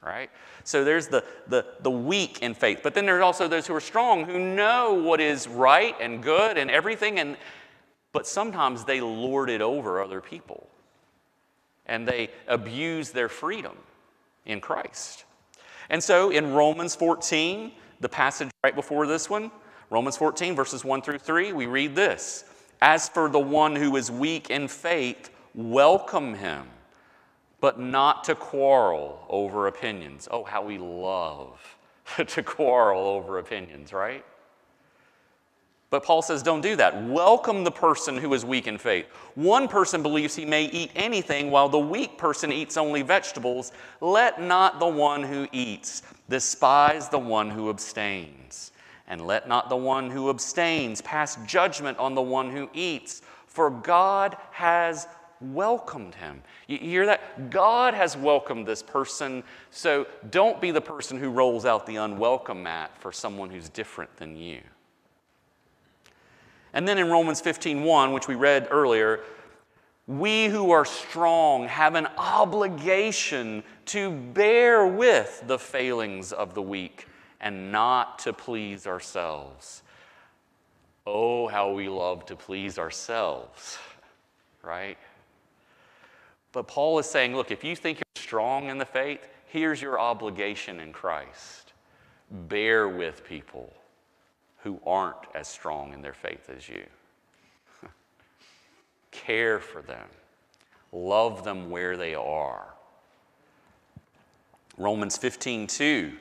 right? 0.02 0.30
So 0.64 0.84
there's 0.84 1.08
the, 1.08 1.24
the, 1.48 1.66
the 1.82 1.92
weak 1.92 2.40
in 2.42 2.54
faith. 2.54 2.80
But 2.84 2.94
then 2.94 3.06
there's 3.06 3.22
also 3.22 3.48
those 3.48 3.68
who 3.68 3.76
are 3.76 3.82
strong 3.82 4.26
who 4.26 4.40
know 4.40 4.94
what 4.94 5.20
is 5.20 5.48
right 5.48 5.96
and 6.00 6.24
good 6.24 6.58
and 6.58 6.72
everything, 6.72 7.20
and, 7.20 7.38
but 8.12 8.26
sometimes 8.26 8.86
they 8.86 9.02
lord 9.02 9.50
it 9.50 9.62
over 9.62 10.02
other 10.02 10.22
people 10.22 10.68
and 11.86 12.08
they 12.08 12.30
abuse 12.48 13.12
their 13.12 13.28
freedom 13.28 13.76
in 14.46 14.62
Christ. 14.62 15.26
And 15.90 16.02
so 16.04 16.30
in 16.30 16.54
Romans 16.54 16.96
14, 16.96 17.72
the 18.00 18.10
passage 18.10 18.50
right 18.64 18.76
before 18.76 19.08
this 19.08 19.30
one, 19.30 19.52
Romans 19.90 20.18
14, 20.18 20.56
verses 20.56 20.86
1 20.86 21.02
through 21.02 21.18
3, 21.20 21.54
we 21.54 21.66
read 21.66 21.96
this 21.96 22.46
As 22.82 23.10
for 23.10 23.30
the 23.30 23.40
one 23.40 23.76
who 23.76 23.96
is 23.96 24.12
weak 24.12 24.50
in 24.50 24.68
faith, 24.68 25.30
welcome 25.54 26.36
him 26.36 26.68
but 27.62 27.80
not 27.80 28.24
to 28.26 28.36
quarrel 28.36 29.26
over 29.30 29.68
opinions. 29.68 30.28
Oh, 30.32 30.44
how 30.44 30.64
we 30.64 30.78
love 30.78 31.78
to 32.28 32.44
quarrel 32.44 33.06
over 33.06 33.40
opinions, 33.40 33.92
right? 33.94 34.24
But 35.90 36.04
Paul 36.04 36.22
says, 36.22 36.44
don't 36.44 36.62
do 36.62 36.76
that. 36.76 37.04
Welcome 37.04 37.64
the 37.64 37.72
person 37.72 38.16
who 38.16 38.32
is 38.36 38.46
weak 38.46 38.68
in 38.68 38.78
faith. 38.78 39.08
One 39.34 39.68
person 39.68 40.04
believes 40.04 40.36
he 40.36 40.46
may 40.46 40.66
eat 40.66 40.92
anything 40.96 41.50
while 41.50 41.68
the 41.68 41.80
weak 41.80 42.16
person 42.16 42.52
eats 42.52 42.78
only 42.78 43.02
vegetables. 43.02 43.72
Let 44.00 44.40
not 44.40 44.80
the 44.80 44.88
one 44.88 45.24
who 45.24 45.48
eats 45.52 46.04
despise 46.30 47.10
the 47.10 47.18
one 47.18 47.50
who 47.50 47.72
abstains. 47.72 48.72
And 49.10 49.26
let 49.26 49.48
not 49.48 49.70
the 49.70 49.76
one 49.76 50.12
who 50.12 50.30
abstains 50.30 51.02
pass 51.02 51.38
judgment 51.48 51.98
on 51.98 52.14
the 52.14 52.22
one 52.22 52.52
who 52.52 52.70
eats, 52.74 53.24
for 53.48 53.72
God 53.72 54.38
has 54.52 55.08
welcomed 55.42 56.14
him. 56.16 56.44
You 56.68 56.78
hear 56.78 57.06
that? 57.08 57.50
God 57.50 57.96
has 57.96 58.16
welcomed 58.16 58.68
this 58.68 58.84
person, 58.84 59.44
so 59.72 60.06
don't 60.30 60.62
be 60.62 60.70
the 60.70 60.82
person 60.82 61.18
who 61.18 61.32
rolls 61.32 61.66
out 61.66 61.88
the 61.88 61.96
unwelcome 61.96 62.62
mat 62.62 62.92
for 63.00 63.12
someone 63.12 63.50
who's 63.50 63.70
different 63.70 64.16
than 64.18 64.36
you. 64.36 64.62
And 66.74 66.88
then 66.88 67.00
in 67.00 67.10
Romans 67.10 67.42
15:1, 67.42 68.14
which 68.14 68.28
we 68.28 68.36
read 68.36 68.68
earlier, 68.70 69.22
we 70.06 70.48
who 70.48 70.72
are 70.72 70.86
strong 70.86 71.68
have 71.68 71.96
an 71.96 72.08
obligation 72.18 73.64
to 73.86 74.12
bear 74.12 74.86
with 74.86 75.44
the 75.48 75.58
failings 75.58 76.32
of 76.32 76.54
the 76.54 76.62
weak 76.62 77.08
and 77.42 77.72
not 77.72 78.20
to 78.20 78.34
please 78.34 78.86
ourselves. 78.88 79.84
Oh, 81.06 81.48
how 81.48 81.72
we 81.72 81.90
love 81.90 82.26
to 82.28 82.36
please 82.36 82.78
ourselves, 82.78 83.78
right? 84.62 84.98
But 86.52 86.68
Paul 86.68 87.00
is 87.00 87.06
saying, 87.06 87.36
look, 87.36 87.52
if 87.52 87.64
you 87.64 87.76
think 87.76 88.00
you're 88.00 88.24
strong 88.24 88.70
in 88.70 88.78
the 88.78 88.86
faith, 88.86 89.28
here's 89.48 89.82
your 89.82 90.00
obligation 90.00 90.80
in 90.80 90.92
Christ. 90.92 91.74
Bear 92.32 92.88
with 92.88 93.24
people 93.24 93.74
who 94.64 94.80
aren't 94.86 95.18
as 95.34 95.48
strong 95.48 95.94
in 95.94 96.02
their 96.02 96.14
faith 96.14 96.50
as 96.56 96.68
you. 96.68 96.84
Care 99.12 99.60
for 99.60 99.82
them. 99.82 100.08
Love 100.92 101.44
them 101.44 101.70
where 101.70 101.96
they 101.98 102.16
are. 102.16 102.68
Romans 104.78 105.18
15, 105.18 105.68
2, 105.68 106.14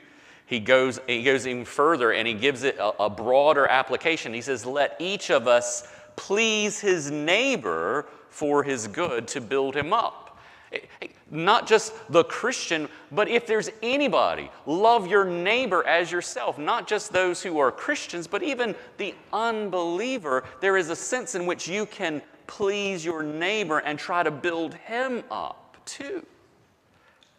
he 0.49 0.59
goes, 0.59 0.99
he 1.05 1.21
goes 1.21 1.45
even 1.45 1.63
further 1.63 2.11
and 2.11 2.27
he 2.27 2.33
gives 2.33 2.63
it 2.63 2.75
a, 2.79 3.03
a 3.03 3.09
broader 3.09 3.67
application. 3.67 4.33
He 4.33 4.41
says, 4.41 4.65
Let 4.65 4.95
each 4.97 5.29
of 5.29 5.47
us 5.47 5.87
please 6.15 6.79
his 6.79 7.11
neighbor 7.11 8.07
for 8.31 8.63
his 8.63 8.87
good 8.87 9.27
to 9.27 9.41
build 9.41 9.75
him 9.75 9.93
up. 9.93 10.39
Eh, 10.73 10.79
eh, 11.03 11.07
not 11.29 11.67
just 11.67 11.93
the 12.11 12.23
Christian, 12.23 12.89
but 13.11 13.27
if 13.27 13.45
there's 13.45 13.69
anybody, 13.83 14.49
love 14.65 15.05
your 15.05 15.23
neighbor 15.23 15.85
as 15.85 16.11
yourself, 16.11 16.57
not 16.57 16.87
just 16.87 17.13
those 17.13 17.43
who 17.43 17.59
are 17.59 17.71
Christians, 17.71 18.25
but 18.25 18.41
even 18.41 18.73
the 18.97 19.13
unbeliever. 19.31 20.45
There 20.61 20.77
is 20.77 20.89
a 20.89 20.95
sense 20.95 21.35
in 21.35 21.45
which 21.45 21.67
you 21.67 21.85
can 21.85 22.23
please 22.47 23.05
your 23.05 23.21
neighbor 23.21 23.77
and 23.77 23.99
try 23.99 24.23
to 24.23 24.31
build 24.31 24.73
him 24.73 25.23
up 25.29 25.77
too. 25.85 26.25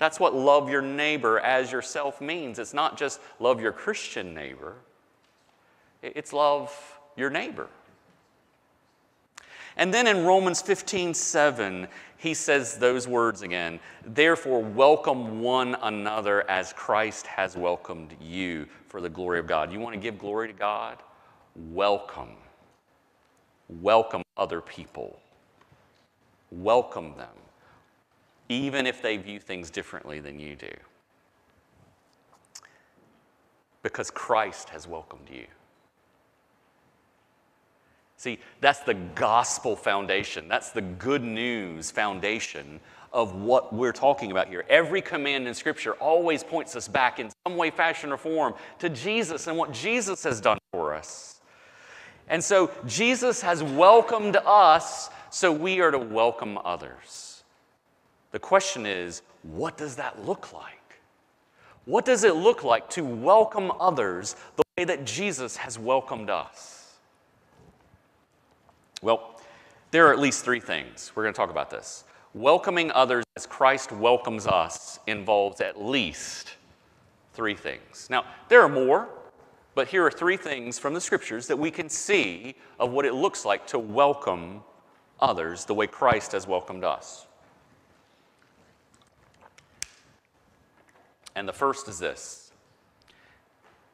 That's 0.01 0.19
what 0.19 0.35
love 0.35 0.71
your 0.71 0.81
neighbor 0.81 1.39
as 1.41 1.71
yourself 1.71 2.23
means. 2.23 2.59
It's 2.59 2.73
not 2.73 2.97
just 2.97 3.21
love 3.39 3.61
your 3.61 3.71
Christian 3.71 4.33
neighbor, 4.35 4.77
it's 6.03 6.33
love 6.33 6.99
your 7.17 7.29
neighbor. 7.29 7.69
And 9.77 9.93
then 9.93 10.07
in 10.07 10.25
Romans 10.25 10.63
15 10.63 11.13
7, 11.13 11.87
he 12.17 12.33
says 12.33 12.79
those 12.79 13.07
words 13.07 13.43
again. 13.43 13.79
Therefore, 14.07 14.63
welcome 14.63 15.43
one 15.43 15.77
another 15.83 16.49
as 16.51 16.73
Christ 16.73 17.27
has 17.27 17.55
welcomed 17.55 18.17
you 18.23 18.67
for 18.89 19.03
the 19.03 19.09
glory 19.11 19.39
of 19.39 19.47
God. 19.47 19.71
You 19.71 19.81
want 19.81 19.95
to 19.95 20.01
give 20.01 20.19
glory 20.19 20.49
to 20.49 20.55
God? 20.55 20.97
Welcome. 21.55 22.37
Welcome 23.69 24.23
other 24.39 24.63
people. 24.63 25.21
Welcome 26.51 27.15
them, 27.19 27.37
even 28.51 28.85
if 28.85 29.01
they 29.01 29.17
view 29.17 29.39
things 29.39 29.71
differently 29.71 30.19
than 30.19 30.39
you 30.41 30.57
do. 30.57 30.73
Because 33.83 34.11
Christ 34.11 34.69
has 34.71 34.87
welcomed 34.87 35.31
you. 35.31 35.47
See, 38.17 38.41
that's 38.61 38.81
the 38.81 38.95
gospel 39.15 39.77
foundation. 39.77 40.49
That's 40.49 40.71
the 40.73 40.83
good 40.83 41.23
news 41.23 41.91
foundation 41.91 42.81
of 43.13 43.37
what 43.37 43.73
we're 43.73 43.93
talking 43.93 44.31
about 44.33 44.49
here. 44.49 44.65
Every 44.69 45.01
command 45.01 45.49
in 45.49 45.55
Scripture 45.55 45.93
always 45.95 46.45
points 46.45 46.77
us 46.77 46.89
back 46.89 47.19
in 47.21 47.31
some 47.47 47.57
way, 47.57 47.71
fashion, 47.71 48.13
or 48.13 48.19
form 48.19 48.55
to 48.81 48.89
Jesus 48.89 49.47
and 49.47 49.57
what 49.57 49.73
Jesus 49.73 50.25
has 50.25 50.41
done 50.41 50.59
for 50.73 50.93
us. 50.93 51.41
And 52.29 52.43
so 52.43 52.71
Jesus 52.85 53.41
has 53.43 53.63
welcomed 53.63 54.37
us, 54.45 55.09
so 55.31 55.51
we 55.51 55.81
are 55.81 55.91
to 55.91 55.99
welcome 55.99 56.59
others. 56.65 57.30
The 58.33 58.39
question 58.39 58.87
is, 58.87 59.23
what 59.43 59.77
does 59.77 59.97
that 59.97 60.25
look 60.25 60.53
like? 60.53 61.01
What 61.85 62.05
does 62.05 62.25
it 62.25 62.37
look 62.37 62.63
like 62.63 62.89
to 62.91 63.05
welcome 63.05 63.73
others 63.81 64.37
the 64.57 64.63
way 64.77 64.85
that 64.85 65.05
Jesus 65.05 65.57
has 65.57 65.79
welcomed 65.79 66.31
us? 66.31 66.95
Well, 69.03 69.41
there 69.91 70.07
are 70.07 70.13
at 70.13 70.19
least 70.19 70.45
three 70.45 70.61
things. 70.61 71.11
We're 71.15 71.25
going 71.25 71.33
to 71.33 71.37
talk 71.37 71.51
about 71.51 71.71
this. 71.71 72.05
Welcoming 72.35 72.93
others 72.93 73.25
as 73.37 73.47
Christ 73.47 73.91
welcomes 73.91 74.47
us 74.47 75.01
involves 75.09 75.61
at 75.61 75.83
least 75.83 76.55
three 77.33 77.57
things. 77.57 78.07
Now, 78.09 78.25
there 78.49 78.63
are 78.63 78.69
more, 78.69 79.09
but 79.75 79.89
here 79.89 80.05
are 80.05 80.11
three 80.11 80.37
things 80.37 80.79
from 80.79 80.95
the 80.95 81.01
scriptures 81.01 81.49
that 81.49 81.57
we 81.57 81.71
can 81.73 81.89
see 81.89 82.55
of 82.79 82.93
what 82.93 83.05
it 83.05 83.15
looks 83.15 83.45
like 83.45 83.67
to 83.69 83.79
welcome 83.79 84.63
others 85.19 85.65
the 85.65 85.75
way 85.75 85.89
Christ 85.89 86.33
has 86.33 86.47
welcomed 86.47 86.85
us. 86.85 87.27
And 91.35 91.49
the 91.49 91.53
first 91.53 91.89
is 91.89 91.99
this 91.99 92.53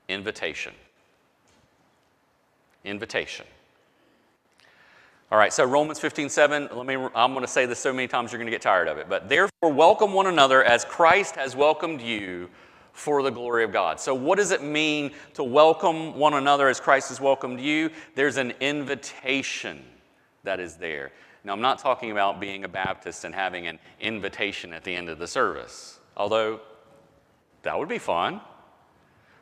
invitation. 0.09 0.73
Invitation. 2.85 3.47
All 5.33 5.39
right, 5.39 5.53
so 5.53 5.65
Romans 5.65 5.99
15, 5.99 6.29
7, 6.29 6.69
let 6.73 6.87
me, 6.87 6.95
I'm 6.95 7.33
going 7.33 7.41
to 7.41 7.51
say 7.51 7.67
this 7.67 7.81
so 7.81 7.93
many 7.93 8.07
times 8.07 8.31
you're 8.31 8.39
going 8.39 8.47
to 8.47 8.53
get 8.53 8.63
tired 8.63 8.87
of 8.87 8.99
it. 8.99 9.09
But 9.09 9.29
therefore, 9.29 9.73
welcome 9.73 10.13
one 10.13 10.29
another 10.29 10.63
as 10.63 10.85
Christ 10.85 11.35
has 11.35 11.57
welcomed 11.57 12.01
you 12.01 12.49
for 12.93 13.25
the 13.25 13.31
glory 13.31 13.65
of 13.65 13.73
God. 13.73 13.99
So, 13.99 14.15
what 14.15 14.39
does 14.39 14.53
it 14.53 14.63
mean 14.63 15.11
to 15.35 15.43
welcome 15.43 16.15
one 16.15 16.35
another 16.35 16.69
as 16.69 16.79
Christ 16.79 17.09
has 17.09 17.21
welcomed 17.21 17.61
you? 17.61 17.91
There's 18.15 18.37
an 18.37 18.53
invitation 18.61 19.83
that 20.45 20.61
is 20.61 20.77
there. 20.77 21.11
Now, 21.43 21.53
I'm 21.55 21.61
not 21.61 21.81
talking 21.81 22.13
about 22.13 22.41
being 22.41 22.63
a 22.63 22.69
Baptist 22.69 23.25
and 23.25 23.35
having 23.35 23.67
an 23.67 23.81
invitation 24.01 24.73
at 24.73 24.85
the 24.85 24.95
end 24.95 25.09
of 25.09 25.19
the 25.19 25.27
service, 25.27 25.99
although 26.17 26.61
that 27.67 27.79
would 27.79 27.89
be 27.89 27.99
fun. 27.99 28.41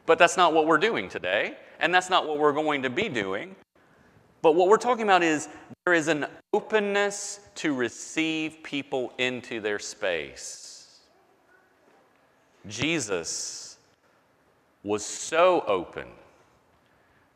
But 0.06 0.18
that's 0.18 0.36
not 0.36 0.52
what 0.52 0.66
we're 0.66 0.78
doing 0.78 1.08
today, 1.08 1.56
and 1.80 1.94
that's 1.94 2.10
not 2.10 2.26
what 2.26 2.38
we're 2.38 2.52
going 2.52 2.82
to 2.82 2.90
be 2.90 3.08
doing. 3.08 3.54
But 4.42 4.54
what 4.54 4.68
we're 4.68 4.76
talking 4.76 5.04
about 5.04 5.22
is 5.22 5.48
there 5.86 5.94
is 5.94 6.08
an 6.08 6.26
openness 6.52 7.40
to 7.56 7.74
receive 7.74 8.62
people 8.62 9.12
into 9.16 9.60
their 9.60 9.78
space. 9.78 11.00
Jesus 12.66 13.78
was 14.82 15.04
so 15.04 15.64
open 15.66 16.08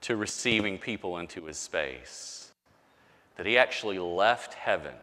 to 0.03 0.17
receiving 0.17 0.79
people 0.79 1.19
into 1.19 1.47
his 1.47 1.59
space 1.59 2.53
that 3.37 3.47
he 3.47 3.57
actually 3.57 3.99
left 3.99 4.55
heaven 4.55 4.95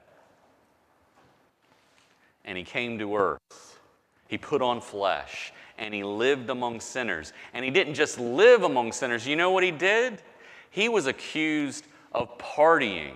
and 2.44 2.58
he 2.58 2.64
came 2.64 3.00
to 3.00 3.16
earth. 3.16 3.80
He 4.28 4.38
put 4.38 4.62
on 4.62 4.80
flesh 4.82 5.52
and 5.78 5.94
he 5.94 6.04
lived 6.04 6.50
among 6.50 6.80
sinners. 6.80 7.34
And 7.54 7.66
he 7.66 7.72
didn't 7.72 7.96
just 7.96 8.20
live 8.20 8.64
among 8.64 8.92
sinners, 8.92 9.28
you 9.28 9.36
know 9.36 9.52
what 9.52 9.64
he 9.64 9.72
did? 9.72 10.22
He 10.70 10.90
was 10.90 11.08
accused 11.08 11.86
of 12.12 12.38
partying 12.38 13.16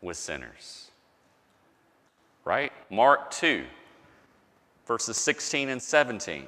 with 0.00 0.16
sinners. 0.16 0.90
Right? 2.44 2.72
Mark 2.90 3.30
2, 3.32 3.64
verses 4.86 5.16
16 5.16 5.68
and 5.68 5.82
17. 5.82 6.46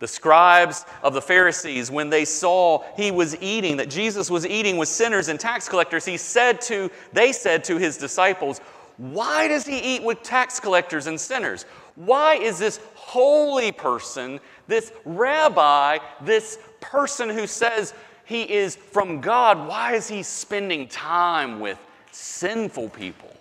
The 0.00 0.08
scribes 0.08 0.86
of 1.02 1.12
the 1.12 1.20
Pharisees, 1.20 1.90
when 1.90 2.08
they 2.08 2.24
saw 2.24 2.82
he 2.96 3.10
was 3.10 3.36
eating, 3.42 3.76
that 3.76 3.90
Jesus 3.90 4.30
was 4.30 4.46
eating 4.46 4.78
with 4.78 4.88
sinners 4.88 5.28
and 5.28 5.38
tax 5.38 5.68
collectors, 5.68 6.06
he 6.06 6.16
said 6.16 6.60
to, 6.62 6.90
they 7.12 7.32
said 7.32 7.64
to 7.64 7.76
his 7.76 7.98
disciples, 7.98 8.60
Why 8.96 9.46
does 9.46 9.66
he 9.66 9.78
eat 9.78 10.02
with 10.02 10.22
tax 10.22 10.58
collectors 10.58 11.06
and 11.06 11.20
sinners? 11.20 11.66
Why 11.94 12.34
is 12.36 12.58
this 12.58 12.80
holy 12.94 13.72
person, 13.72 14.40
this 14.66 14.92
rabbi, 15.04 15.98
this 16.22 16.58
person 16.80 17.28
who 17.28 17.46
says 17.46 17.94
he 18.24 18.42
is 18.42 18.76
from 18.76 19.20
God, 19.20 19.66
why 19.66 19.94
is 19.94 20.08
he 20.08 20.22
spending 20.22 20.88
time 20.88 21.60
with 21.60 21.78
sinful 22.12 22.90
people? 22.90 23.34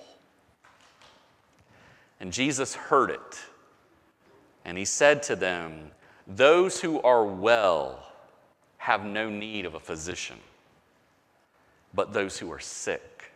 And 2.20 2.34
Jesus 2.34 2.76
heard 2.76 3.12
it. 3.12 3.40
And 4.66 4.78
he 4.78 4.86
said 4.86 5.24
to 5.24 5.36
them, 5.36 5.92
Those 6.28 6.82
who 6.82 7.02
are 7.02 7.26
well 7.26 8.06
have 8.78 9.06
no 9.06 9.30
need 9.30 9.66
of 9.66 9.76
a 9.76 9.80
physician, 9.80 10.38
but 11.94 12.14
those 12.14 12.38
who 12.38 12.52
are 12.52 12.60
sick. 12.60 13.32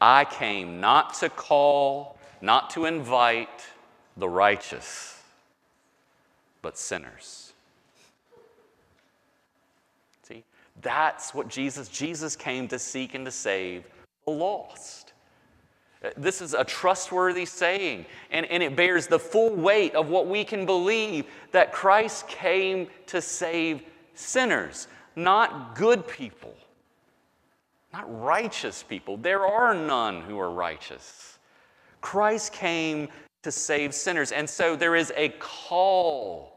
I 0.00 0.24
came 0.24 0.80
not 0.80 1.14
to 1.14 1.28
call, 1.28 2.15
not 2.40 2.70
to 2.70 2.84
invite 2.84 3.66
the 4.16 4.28
righteous, 4.28 5.20
but 6.62 6.78
sinners. 6.78 7.52
See, 10.22 10.44
that's 10.80 11.34
what 11.34 11.48
Jesus, 11.48 11.88
Jesus 11.88 12.36
came 12.36 12.68
to 12.68 12.78
seek 12.78 13.14
and 13.14 13.24
to 13.24 13.30
save 13.30 13.84
the 14.24 14.32
lost. 14.32 15.12
Uh, 16.04 16.10
this 16.16 16.40
is 16.40 16.54
a 16.54 16.64
trustworthy 16.64 17.46
saying, 17.46 18.04
and, 18.30 18.46
and 18.46 18.62
it 18.62 18.76
bears 18.76 19.06
the 19.06 19.18
full 19.18 19.54
weight 19.54 19.94
of 19.94 20.08
what 20.08 20.26
we 20.26 20.44
can 20.44 20.66
believe 20.66 21.24
that 21.52 21.72
Christ 21.72 22.28
came 22.28 22.88
to 23.06 23.22
save 23.22 23.82
sinners, 24.14 24.88
not 25.14 25.74
good 25.74 26.06
people, 26.06 26.54
not 27.92 28.22
righteous 28.22 28.82
people. 28.82 29.16
There 29.16 29.46
are 29.46 29.74
none 29.74 30.22
who 30.22 30.38
are 30.38 30.50
righteous. 30.50 31.35
Christ 32.00 32.52
came 32.52 33.08
to 33.42 33.52
save 33.52 33.94
sinners, 33.94 34.32
and 34.32 34.48
so 34.48 34.76
there 34.76 34.96
is 34.96 35.12
a 35.16 35.30
call 35.38 36.56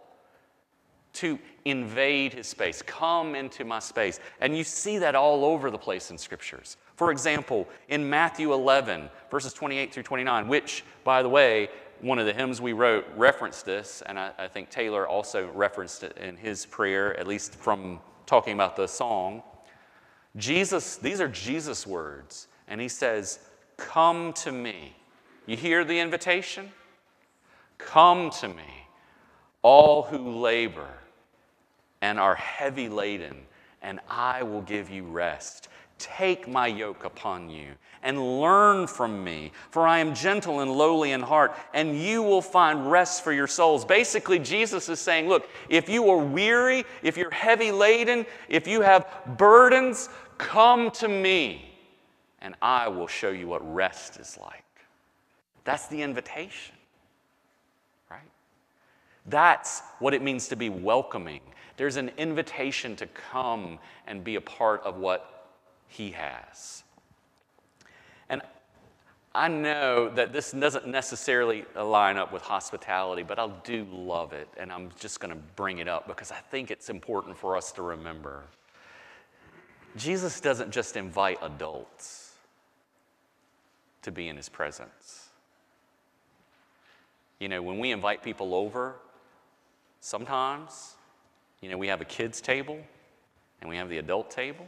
to 1.14 1.40
invade 1.66 2.34
his 2.34 2.48
space, 2.48 2.82
come 2.82 3.36
into 3.36 3.66
my 3.66 3.80
space. 3.80 4.20
And 4.42 4.58
you 4.58 4.64
see 4.64 4.98
that 5.00 5.16
all 5.16 5.44
over 5.44 5.70
the 5.70 5.78
place 5.78 6.12
in 6.12 6.18
scriptures. 6.18 6.78
For 6.96 7.12
example, 7.12 7.68
in 7.90 8.10
Matthew 8.10 8.54
11, 8.54 9.10
verses 9.30 9.54
28 9.54 9.94
through 9.94 10.04
29, 10.04 10.48
which, 10.48 10.84
by 11.04 11.22
the 11.22 11.30
way, 11.30 11.70
one 12.02 12.20
of 12.20 12.26
the 12.26 12.34
hymns 12.34 12.62
we 12.62 12.74
wrote 12.74 13.06
referenced 13.16 13.66
this, 13.66 14.02
and 14.06 14.18
I, 14.18 14.32
I 14.38 14.48
think 14.48 14.70
Taylor 14.70 15.08
also 15.08 15.50
referenced 15.54 16.04
it 16.04 16.18
in 16.18 16.38
his 16.38 16.66
prayer, 16.66 17.18
at 17.20 17.28
least 17.28 17.56
from 17.56 18.00
talking 18.26 18.54
about 18.54 18.76
the 18.76 18.88
song. 18.88 19.44
Jesus, 20.38 20.96
these 20.96 21.20
are 21.20 21.28
Jesus' 21.28 21.86
words, 21.86 22.48
and 22.68 22.80
he 22.80 22.88
says, 22.88 23.40
Come 23.78 24.34
to 24.34 24.52
me. 24.52 24.96
You 25.50 25.58
hear 25.58 25.84
the 25.84 26.00
invitation? 26.00 26.72
Come 27.80 28.30
to 28.40 28.48
me, 28.48 28.86
all 29.64 30.04
who 30.04 30.40
labor 30.40 30.90
and 32.04 32.20
are 32.20 32.36
heavy 32.36 32.88
laden, 32.88 33.36
and 33.82 34.00
I 34.08 34.44
will 34.44 34.62
give 34.62 34.92
you 34.92 35.06
rest. 35.06 35.68
Take 35.98 36.48
my 36.48 36.68
yoke 36.68 37.04
upon 37.04 37.50
you 37.50 37.70
and 38.04 38.40
learn 38.40 38.86
from 38.86 39.24
me, 39.24 39.52
for 39.72 39.88
I 39.88 39.98
am 39.98 40.14
gentle 40.14 40.60
and 40.60 40.72
lowly 40.72 41.14
in 41.14 41.22
heart, 41.22 41.56
and 41.74 42.00
you 42.00 42.22
will 42.22 42.44
find 42.44 42.92
rest 42.92 43.24
for 43.24 43.34
your 43.34 43.48
souls. 43.48 43.84
Basically, 43.84 44.38
Jesus 44.38 44.88
is 44.88 45.00
saying, 45.00 45.28
Look, 45.28 45.50
if 45.68 45.90
you 45.90 46.12
are 46.12 46.24
weary, 46.24 46.86
if 47.02 47.18
you're 47.18 47.32
heavy 47.32 47.72
laden, 47.72 48.28
if 48.50 48.68
you 48.68 48.82
have 48.82 49.08
burdens, 49.36 50.10
come 50.38 50.92
to 50.92 51.08
me, 51.08 51.74
and 52.40 52.54
I 52.62 52.88
will 52.88 53.08
show 53.08 53.32
you 53.32 53.48
what 53.48 53.74
rest 53.74 54.20
is 54.20 54.38
like. 54.40 54.64
That's 55.64 55.88
the 55.88 56.02
invitation, 56.02 56.76
right? 58.10 58.22
That's 59.26 59.82
what 60.00 60.14
it 60.14 60.22
means 60.22 60.48
to 60.50 60.56
be 60.56 60.70
welcoming 60.70 61.42
there's 61.80 61.96
an 61.96 62.12
invitation 62.18 62.98
to 62.98 63.08
come 63.08 63.80
and 64.06 64.22
be 64.22 64.36
a 64.36 64.42
part 64.42 64.84
of 64.84 64.98
what 64.98 65.48
He 65.88 66.12
has. 66.12 66.84
And 68.28 68.42
I 69.34 69.48
know 69.48 70.10
that 70.10 70.34
this 70.34 70.52
doesn't 70.52 70.88
necessarily 70.88 71.64
line 71.82 72.18
up 72.18 72.34
with 72.34 72.42
hospitality, 72.42 73.24
but 73.24 73.40
I 73.40 73.50
do 73.64 73.88
love 73.90 74.34
it, 74.34 74.50
and 74.58 74.74
I'm 74.74 74.90
just 75.00 75.22
going 75.22 75.34
to 75.34 75.40
bring 75.56 75.78
it 75.78 75.88
up 75.88 76.06
because 76.06 76.32
I 76.32 76.42
think 76.52 76.70
it's 76.70 76.90
important 76.90 77.38
for 77.38 77.56
us 77.56 77.72
to 77.72 77.82
remember. 77.82 78.44
Jesus 79.96 80.42
doesn't 80.42 80.72
just 80.72 80.98
invite 80.98 81.38
adults 81.42 82.34
to 84.02 84.12
be 84.12 84.28
in 84.28 84.36
his 84.36 84.50
presence. 84.50 85.29
You 87.40 87.50
know, 87.50 87.62
when 87.62 87.80
we 87.80 87.92
invite 87.92 88.22
people 88.22 88.54
over, 88.54 88.96
sometimes 90.02 90.96
you 91.62 91.70
know, 91.70 91.78
we 91.78 91.88
have 91.88 92.02
a 92.02 92.06
kids' 92.06 92.42
table 92.42 92.80
and 93.62 93.70
we 93.70 93.76
have 93.78 93.90
the 93.90 93.98
adult 93.98 94.32
table. 94.32 94.66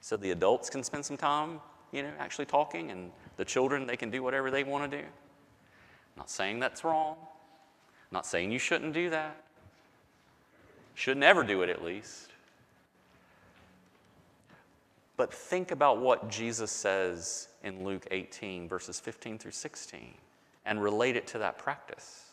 So 0.00 0.16
the 0.16 0.30
adults 0.30 0.70
can 0.70 0.84
spend 0.84 1.04
some 1.04 1.16
time, 1.16 1.60
you 1.92 2.02
know, 2.02 2.12
actually 2.18 2.46
talking, 2.46 2.90
and 2.90 3.10
the 3.36 3.44
children, 3.44 3.86
they 3.86 3.96
can 3.96 4.10
do 4.10 4.22
whatever 4.22 4.50
they 4.50 4.62
want 4.62 4.88
to 4.90 4.98
do. 4.98 5.02
I'm 5.02 6.18
not 6.18 6.30
saying 6.30 6.60
that's 6.60 6.84
wrong. 6.84 7.16
I'm 7.20 8.14
not 8.14 8.26
saying 8.26 8.52
you 8.52 8.58
shouldn't 8.58 8.92
do 8.92 9.10
that. 9.10 9.42
Should 10.94 11.16
never 11.16 11.42
do 11.42 11.62
it, 11.62 11.68
at 11.68 11.84
least. 11.84 12.30
But 15.16 15.32
think 15.32 15.70
about 15.70 15.98
what 15.98 16.30
Jesus 16.30 16.70
says 16.70 17.48
in 17.64 17.84
Luke 17.84 18.06
18, 18.10 18.68
verses 18.68 19.00
15 19.00 19.38
through 19.38 19.50
16, 19.50 20.14
and 20.66 20.82
relate 20.82 21.16
it 21.16 21.26
to 21.28 21.38
that 21.38 21.58
practice. 21.58 22.26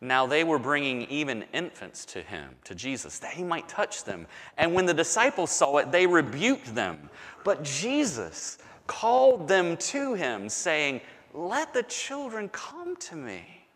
Now 0.00 0.26
they 0.26 0.44
were 0.44 0.58
bringing 0.58 1.02
even 1.02 1.44
infants 1.52 2.04
to 2.06 2.22
him, 2.22 2.50
to 2.64 2.74
Jesus, 2.74 3.18
that 3.20 3.32
he 3.32 3.42
might 3.42 3.68
touch 3.68 4.04
them. 4.04 4.26
And 4.58 4.74
when 4.74 4.84
the 4.84 4.94
disciples 4.94 5.50
saw 5.50 5.78
it, 5.78 5.90
they 5.90 6.06
rebuked 6.06 6.74
them. 6.74 7.08
But 7.44 7.62
Jesus 7.62 8.58
called 8.86 9.48
them 9.48 9.76
to 9.78 10.14
him, 10.14 10.48
saying, 10.48 11.00
Let 11.32 11.72
the 11.72 11.82
children 11.84 12.48
come 12.50 12.96
to 12.96 13.16
me, 13.16 13.66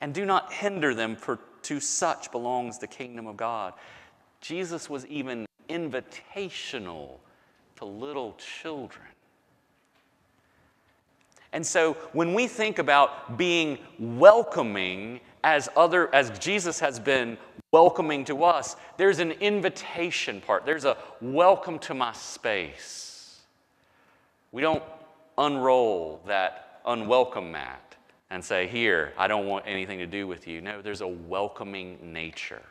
and 0.00 0.14
do 0.14 0.24
not 0.24 0.52
hinder 0.52 0.94
them, 0.94 1.16
for 1.16 1.40
to 1.62 1.80
such 1.80 2.30
belongs 2.30 2.78
the 2.78 2.86
kingdom 2.86 3.26
of 3.26 3.36
God. 3.36 3.74
Jesus 4.40 4.88
was 4.88 5.04
even 5.06 5.46
invitational 5.68 7.18
to 7.76 7.84
little 7.84 8.38
children. 8.62 9.08
And 11.52 11.66
so 11.66 11.94
when 12.12 12.34
we 12.34 12.46
think 12.46 12.78
about 12.78 13.36
being 13.36 13.78
welcoming 13.98 15.20
as 15.44 15.68
other 15.76 16.12
as 16.14 16.36
Jesus 16.38 16.80
has 16.80 16.98
been 16.98 17.38
welcoming 17.72 18.24
to 18.24 18.44
us, 18.44 18.76
there's 18.96 19.18
an 19.18 19.32
invitation 19.32 20.40
part. 20.40 20.66
There's 20.66 20.84
a 20.84 20.96
welcome 21.20 21.78
to 21.80 21.94
my 21.94 22.12
space. 22.12 23.40
We 24.52 24.62
don't 24.62 24.82
unroll 25.38 26.20
that 26.26 26.80
unwelcome 26.86 27.52
mat. 27.52 27.82
and 28.30 28.44
say, 28.44 28.66
Here, 28.66 29.12
I 29.16 29.28
don't 29.28 29.46
want 29.46 29.66
anything 29.68 29.98
to 29.98 30.06
do 30.06 30.26
with 30.26 30.48
you. 30.48 30.60
No, 30.60 30.82
there's 30.82 31.00
a 31.00 31.06
welcoming 31.06 32.12
nature, 32.12 32.62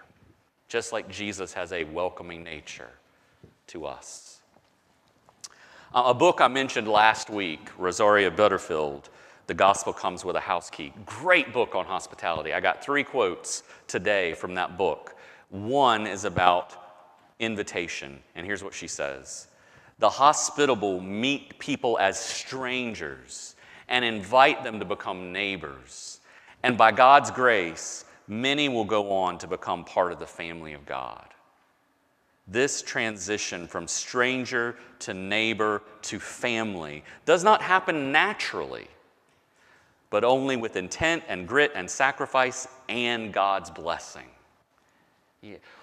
just 0.68 0.92
like 0.92 1.10
Jesus 1.10 1.54
has 1.54 1.72
a 1.72 1.86
welcoming 1.86 2.44
nature 2.44 2.90
to 3.68 3.86
us. 3.86 4.35
Uh, 5.96 6.08
a 6.08 6.14
book 6.14 6.42
I 6.42 6.50
mentioned 6.50 6.90
last 6.90 7.30
week, 7.30 7.70
Rosaria 7.78 8.30
Butterfield, 8.30 9.08
The 9.48 9.54
Gospel 9.54 9.94
Comes 9.94 10.26
with 10.26 10.36
a 10.36 10.42
House 10.42 10.70
Key. 10.70 10.92
Great 11.06 11.54
book 11.54 11.74
on 11.74 11.86
hospitality. 11.86 12.52
I 12.52 12.60
got 12.60 12.84
three 12.84 13.06
quotes 13.06 13.64
today 13.88 14.34
from 14.34 14.56
that 14.56 14.78
book. 14.78 15.16
One 15.52 16.06
is 16.06 16.26
about 16.26 16.74
invitation, 17.40 18.20
and 18.36 18.46
here's 18.46 18.62
what 18.62 18.74
she 18.74 18.90
says 18.90 19.48
The 20.00 20.10
hospitable 20.10 21.00
meet 21.00 21.60
people 21.60 21.98
as 21.98 22.20
strangers 22.20 23.56
and 23.88 24.04
invite 24.04 24.66
them 24.66 24.80
to 24.80 24.86
become 24.86 25.32
neighbors. 25.32 26.20
And 26.62 26.78
by 26.78 26.92
God's 26.92 27.32
grace, 27.32 28.04
many 28.28 28.68
will 28.68 28.84
go 28.84 29.14
on 29.14 29.38
to 29.38 29.48
become 29.48 29.86
part 29.86 30.12
of 30.12 30.20
the 30.20 30.28
family 30.28 30.74
of 30.74 30.86
God. 30.86 31.26
This 32.48 32.82
transition 32.82 33.68
from 33.68 33.88
stranger 33.88 34.76
to 35.00 35.14
neighbor 35.14 35.82
to 36.04 36.20
family 36.20 37.04
does 37.26 37.44
not 37.44 37.62
happen 37.62 38.12
naturally, 38.12 38.88
but 40.12 40.24
only 40.24 40.56
with 40.56 40.76
intent 40.76 41.24
and 41.28 41.48
grit 41.48 41.72
and 41.74 41.90
sacrifice 41.90 42.68
and 42.88 43.34
God's 43.34 43.72
blessing. 43.72 44.28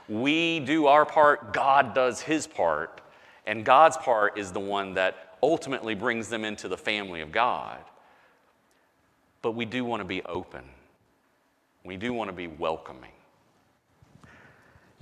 We 0.09 0.61
do 0.61 0.87
our 0.87 1.05
part, 1.05 1.53
God 1.53 1.95
does 1.95 2.21
his 2.21 2.47
part, 2.47 3.01
and 3.47 3.65
God's 3.65 3.97
part 3.97 4.39
is 4.39 4.53
the 4.53 4.61
one 4.61 4.95
that 4.95 5.37
ultimately 5.43 5.95
brings 5.95 6.29
them 6.29 6.45
into 6.45 6.69
the 6.69 6.77
family 6.77 7.21
of 7.21 7.33
God. 7.33 7.79
But 9.41 9.53
we 9.53 9.65
do 9.65 9.85
want 9.85 10.01
to 10.01 10.05
be 10.05 10.23
open, 10.25 10.63
we 11.85 11.97
do 11.97 12.13
want 12.13 12.29
to 12.29 12.37
be 12.37 12.47
welcoming. 12.47 13.11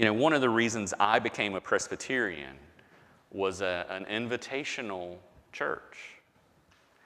You 0.01 0.07
know, 0.07 0.15
one 0.15 0.33
of 0.33 0.41
the 0.41 0.49
reasons 0.49 0.95
I 0.99 1.19
became 1.19 1.55
a 1.55 1.61
Presbyterian 1.61 2.57
was 3.31 3.61
a, 3.61 3.85
an 3.91 4.07
invitational 4.07 5.19
church. 5.53 5.99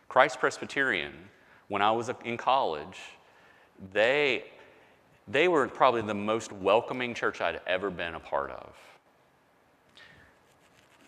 Christ 0.09 0.39
Presbyterian, 0.39 1.13
when 1.67 1.83
I 1.83 1.91
was 1.91 2.09
in 2.25 2.37
college, 2.37 3.01
they, 3.93 4.45
they 5.27 5.49
were 5.49 5.67
probably 5.67 6.03
the 6.03 6.15
most 6.15 6.53
welcoming 6.53 7.15
church 7.15 7.41
I'd 7.41 7.61
ever 7.67 7.91
been 7.91 8.15
a 8.15 8.21
part 8.21 8.53
of. 8.53 8.77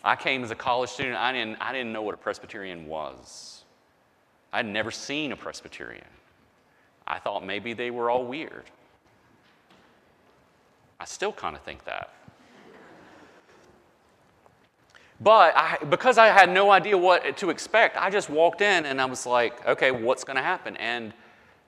I 0.03 0.17
came 0.17 0.43
as 0.43 0.51
a 0.51 0.55
college 0.55 0.89
student, 0.89 1.15
I 1.15 1.31
didn't, 1.31 1.55
I 1.61 1.71
didn't 1.71 1.93
know 1.93 2.01
what 2.01 2.15
a 2.15 2.17
Presbyterian 2.17 2.85
was. 2.87 3.63
I'd 4.51 4.65
never 4.65 4.91
seen 4.91 5.31
a 5.31 5.37
Presbyterian. 5.37 6.03
I 7.07 7.19
thought 7.19 7.45
maybe 7.45 7.71
they 7.71 7.91
were 7.91 8.09
all 8.09 8.25
weird. 8.25 8.65
I 10.99 11.05
still 11.05 11.31
kind 11.31 11.55
of 11.55 11.61
think 11.61 11.85
that. 11.85 12.11
But 15.19 15.55
I, 15.55 15.77
because 15.89 16.17
I 16.17 16.27
had 16.27 16.49
no 16.49 16.69
idea 16.69 16.97
what 16.97 17.37
to 17.37 17.49
expect, 17.49 17.97
I 17.97 18.09
just 18.09 18.29
walked 18.29 18.61
in 18.61 18.85
and 18.85 19.01
I 19.01 19.05
was 19.05 19.25
like, 19.25 19.65
okay, 19.65 19.91
what's 19.91 20.23
going 20.23 20.37
to 20.37 20.43
happen? 20.43 20.77
And 20.77 21.11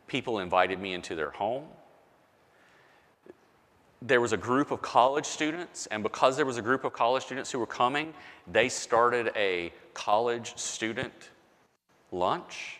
people 0.07 0.39
invited 0.39 0.79
me 0.79 0.93
into 0.93 1.15
their 1.15 1.31
home. 1.31 1.65
There 4.01 4.21
was 4.21 4.33
a 4.33 4.37
group 4.37 4.71
of 4.71 4.81
college 4.81 5.25
students, 5.25 5.85
and 5.87 6.03
because 6.03 6.37
there 6.37 6.45
was 6.45 6.57
a 6.57 6.61
group 6.61 6.85
of 6.85 6.93
college 6.93 7.23
students 7.23 7.51
who 7.51 7.59
were 7.59 7.67
coming, 7.67 8.13
they 8.49 8.69
started 8.69 9.31
a 9.35 9.73
college 9.93 10.57
student 10.57 11.31
lunch. 12.11 12.79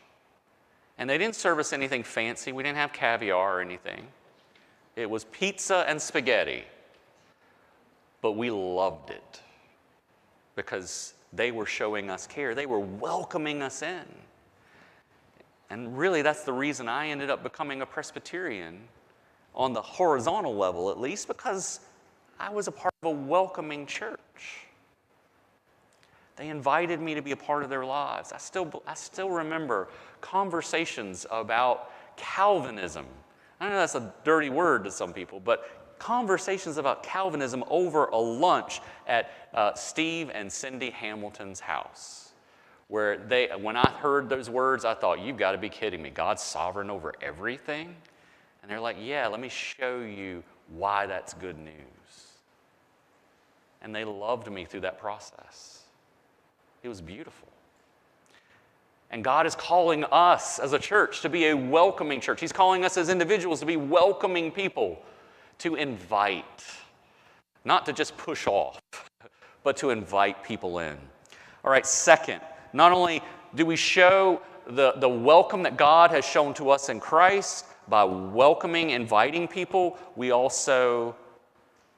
And 0.98 1.10
they 1.10 1.18
didn't 1.18 1.36
serve 1.36 1.60
us 1.60 1.74
anything 1.74 2.04
fancy, 2.04 2.52
we 2.52 2.64
didn't 2.64 2.78
have 2.78 2.94
caviar 2.94 3.58
or 3.58 3.62
anything. 3.62 4.08
It 5.00 5.10
was 5.10 5.24
pizza 5.24 5.86
and 5.88 6.02
spaghetti. 6.02 6.66
But 8.22 8.34
we 8.34 8.52
loved 8.52 9.12
it 9.12 9.42
because 10.58 11.14
they 11.32 11.52
were 11.52 11.66
showing 11.66 12.10
us 12.10 12.28
care. 12.28 12.54
They 12.54 12.66
were 12.66 12.82
welcoming 12.82 13.62
us 13.62 13.82
in. 13.82 14.04
And 15.70 15.98
really, 15.98 16.22
that's 16.22 16.44
the 16.44 16.52
reason 16.52 16.90
I 16.90 17.08
ended 17.08 17.30
up 17.30 17.44
becoming 17.44 17.82
a 17.82 17.86
Presbyterian 17.86 18.82
on 19.56 19.72
the 19.72 19.82
horizontal 19.82 20.58
level, 20.58 20.90
at 20.90 21.00
least, 21.00 21.30
because 21.30 21.80
I 22.38 22.50
was 22.50 22.68
a 22.68 22.72
part 22.72 22.94
of 23.02 23.08
a 23.08 23.16
welcoming 23.16 23.86
church. 23.86 24.68
They 26.36 26.50
invited 26.50 27.00
me 27.00 27.16
to 27.16 27.22
be 27.22 27.32
a 27.32 27.38
part 27.38 27.64
of 27.64 27.70
their 27.70 27.86
lives. 27.86 28.34
I 28.34 28.38
still, 28.38 28.84
I 28.86 28.96
still 28.96 29.30
remember 29.30 29.88
conversations 30.20 31.26
about 31.32 31.90
Calvinism 32.18 33.06
I 33.60 33.70
know 33.70 33.76
that's 33.76 33.96
a 33.96 34.14
dirty 34.24 34.50
word 34.50 34.86
to 34.86 34.92
some 34.92 35.14
people, 35.14 35.40
but 35.40 35.70
conversations 36.00 36.78
about 36.78 37.04
Calvinism 37.04 37.64
over 37.70 38.06
a 38.06 38.18
lunch 38.18 38.82
at 39.06 39.32
uh, 39.54 39.74
Steve 39.74 40.32
and 40.34 40.52
Cindy 40.52 40.90
Hamilton's 40.90 41.60
house. 41.60 42.32
Where 42.88 43.18
they, 43.18 43.50
when 43.62 43.76
I 43.76 43.88
heard 43.88 44.30
those 44.30 44.50
words, 44.50 44.84
I 44.84 44.96
thought, 44.96 45.20
you've 45.20 45.38
got 45.38 45.52
to 45.52 45.60
be 45.60 45.70
kidding 45.70 46.02
me. 46.02 46.10
God's 46.10 46.42
sovereign 46.42 46.90
over 46.90 47.14
everything? 47.22 47.96
And 48.62 48.72
they're 48.72 48.80
like, 48.80 48.98
yeah, 49.00 49.28
let 49.28 49.40
me 49.40 49.50
show 49.50 50.00
you 50.00 50.44
why 50.70 51.06
that's 51.06 51.34
good 51.36 51.60
news. 51.60 51.74
And 53.82 53.94
they 53.94 54.06
loved 54.06 54.52
me 54.52 54.66
through 54.66 54.82
that 54.82 55.00
process. 55.00 55.84
It 56.82 56.90
was 56.90 57.02
beautiful. 57.02 57.49
And 59.12 59.24
God 59.24 59.48
is 59.48 59.56
calling 59.56 60.04
us 60.06 60.60
as 60.60 60.74
a 60.74 60.80
church 60.80 61.22
to 61.22 61.30
be 61.30 61.48
a 61.48 61.58
welcoming 61.58 62.22
church. 62.22 62.40
He's 62.40 62.52
calling 62.52 62.86
us 62.86 62.96
as 62.96 63.10
individuals 63.10 63.60
to 63.62 63.66
be 63.66 63.78
welcoming 63.78 64.52
people, 64.52 65.02
to 65.60 65.76
invite, 65.76 66.64
not 67.66 67.86
to 67.88 67.94
just 67.94 68.16
push 68.18 68.46
off, 68.46 68.80
but 69.64 69.78
to 69.78 69.90
invite 69.90 70.44
people 70.44 70.80
in. 70.80 70.98
All 71.64 71.72
right, 71.72 71.86
second, 71.86 72.42
not 72.72 72.92
only 72.92 73.22
do 73.56 73.66
we 73.66 73.76
show 73.76 74.42
the, 74.68 74.94
the 74.98 75.10
welcome 75.10 75.64
that 75.64 75.76
God 75.76 76.12
has 76.12 76.24
shown 76.24 76.54
to 76.56 76.70
us 76.70 76.90
in 76.90 77.00
Christ 77.00 77.66
by 77.88 78.04
welcoming, 78.04 78.92
inviting 78.92 79.48
people, 79.48 79.98
we 80.16 80.30
also 80.30 81.16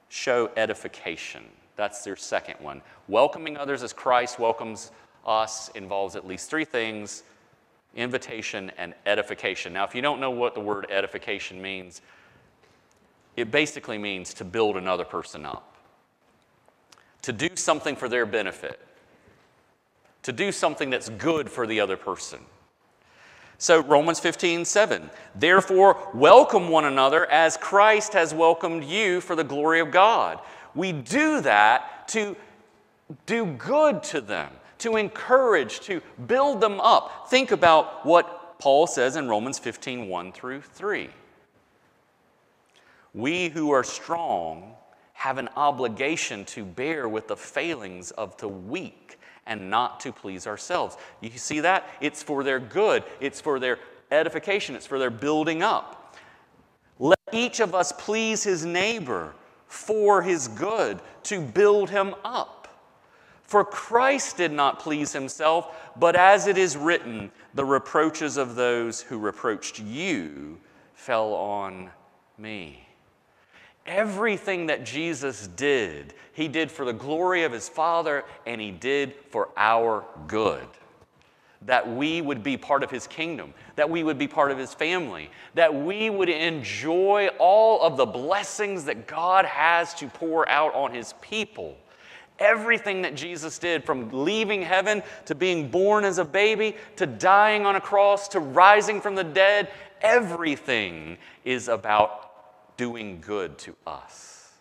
show 0.07 0.49
edification. 0.55 1.43
That's 1.75 2.03
their 2.03 2.15
second 2.15 2.55
one. 2.59 2.81
Welcoming 3.07 3.57
others 3.57 3.83
as 3.83 3.91
Christ 3.91 4.39
welcomes 4.39 4.91
us 5.25 5.69
involves 5.69 6.15
at 6.15 6.27
least 6.27 6.49
three 6.49 6.65
things 6.65 7.23
invitation 7.95 8.71
and 8.77 8.93
edification. 9.05 9.73
Now, 9.73 9.83
if 9.83 9.93
you 9.93 10.01
don't 10.01 10.21
know 10.21 10.31
what 10.31 10.53
the 10.53 10.61
word 10.61 10.87
edification 10.89 11.61
means, 11.61 12.01
it 13.35 13.51
basically 13.51 13.97
means 13.97 14.33
to 14.35 14.45
build 14.45 14.77
another 14.77 15.03
person 15.03 15.45
up, 15.45 15.75
to 17.23 17.33
do 17.33 17.49
something 17.55 17.95
for 17.95 18.07
their 18.07 18.25
benefit, 18.25 18.79
to 20.23 20.31
do 20.31 20.51
something 20.51 20.89
that's 20.89 21.09
good 21.09 21.49
for 21.49 21.67
the 21.67 21.79
other 21.79 21.97
person. 21.97 22.39
So, 23.57 23.81
Romans 23.83 24.19
15, 24.19 24.65
7. 24.65 25.09
Therefore, 25.35 26.09
welcome 26.13 26.69
one 26.69 26.85
another 26.85 27.29
as 27.29 27.57
Christ 27.57 28.13
has 28.13 28.33
welcomed 28.33 28.83
you 28.83 29.21
for 29.21 29.35
the 29.35 29.43
glory 29.43 29.79
of 29.81 29.91
God. 29.91 30.39
We 30.73 30.93
do 30.93 31.41
that 31.41 32.07
to 32.09 32.35
do 33.25 33.45
good 33.45 34.01
to 34.03 34.21
them 34.21 34.51
to 34.81 34.97
encourage, 34.97 35.79
to 35.81 36.01
build 36.27 36.61
them 36.61 36.79
up. 36.79 37.29
Think 37.29 37.51
about 37.51 38.05
what 38.05 38.59
Paul 38.59 38.85
says 38.85 39.15
in 39.15 39.27
Romans 39.27 39.57
15 39.57 40.07
1 40.07 40.31
through 40.31 40.61
3. 40.61 41.09
We 43.13 43.49
who 43.49 43.71
are 43.71 43.83
strong 43.83 44.75
have 45.13 45.37
an 45.37 45.49
obligation 45.55 46.45
to 46.45 46.65
bear 46.65 47.07
with 47.07 47.27
the 47.27 47.35
failings 47.35 48.11
of 48.11 48.37
the 48.37 48.47
weak 48.47 49.19
and 49.45 49.69
not 49.69 49.99
to 49.99 50.11
please 50.11 50.47
ourselves. 50.47 50.97
You 51.19 51.29
see 51.31 51.59
that? 51.61 51.87
It's 51.99 52.23
for 52.23 52.43
their 52.43 52.59
good, 52.59 53.03
it's 53.19 53.41
for 53.41 53.59
their 53.59 53.79
edification, 54.11 54.75
it's 54.75 54.87
for 54.87 54.99
their 54.99 55.09
building 55.09 55.63
up. 55.63 56.15
Let 56.99 57.19
each 57.31 57.59
of 57.59 57.73
us 57.73 57.91
please 57.91 58.43
his 58.43 58.65
neighbor 58.65 59.33
for 59.67 60.21
his 60.21 60.47
good, 60.49 60.99
to 61.23 61.41
build 61.41 61.89
him 61.89 62.13
up. 62.25 62.60
For 63.51 63.65
Christ 63.65 64.37
did 64.37 64.53
not 64.53 64.79
please 64.79 65.11
himself, 65.11 65.75
but 65.97 66.15
as 66.15 66.47
it 66.47 66.57
is 66.57 66.77
written, 66.77 67.29
the 67.53 67.65
reproaches 67.65 68.37
of 68.37 68.55
those 68.55 69.01
who 69.01 69.19
reproached 69.19 69.77
you 69.77 70.57
fell 70.93 71.33
on 71.33 71.89
me. 72.37 72.87
Everything 73.85 74.67
that 74.67 74.85
Jesus 74.85 75.47
did, 75.47 76.13
he 76.31 76.47
did 76.47 76.71
for 76.71 76.85
the 76.85 76.93
glory 76.93 77.43
of 77.43 77.51
his 77.51 77.67
Father 77.67 78.23
and 78.47 78.61
he 78.61 78.71
did 78.71 79.15
for 79.31 79.49
our 79.57 80.05
good. 80.27 80.69
That 81.63 81.93
we 81.93 82.21
would 82.21 82.43
be 82.43 82.55
part 82.55 82.83
of 82.83 82.89
his 82.89 83.05
kingdom, 83.05 83.53
that 83.75 83.89
we 83.89 84.05
would 84.05 84.17
be 84.17 84.29
part 84.29 84.51
of 84.51 84.57
his 84.57 84.73
family, 84.73 85.29
that 85.55 85.75
we 85.75 86.09
would 86.09 86.29
enjoy 86.29 87.27
all 87.37 87.81
of 87.81 87.97
the 87.97 88.05
blessings 88.05 88.85
that 88.85 89.07
God 89.07 89.43
has 89.43 89.93
to 89.95 90.07
pour 90.07 90.47
out 90.47 90.73
on 90.73 90.93
his 90.93 91.15
people 91.19 91.75
Everything 92.41 93.03
that 93.03 93.15
Jesus 93.15 93.59
did, 93.59 93.83
from 93.83 94.09
leaving 94.11 94.63
heaven 94.63 95.03
to 95.25 95.35
being 95.35 95.69
born 95.69 96.03
as 96.03 96.17
a 96.17 96.25
baby 96.25 96.75
to 96.95 97.05
dying 97.05 97.67
on 97.67 97.75
a 97.75 97.81
cross 97.81 98.27
to 98.29 98.39
rising 98.39 98.99
from 98.99 99.13
the 99.13 99.23
dead, 99.23 99.71
everything 100.01 101.17
is 101.45 101.67
about 101.67 102.77
doing 102.77 103.21
good 103.21 103.59
to 103.59 103.75
us, 103.85 104.51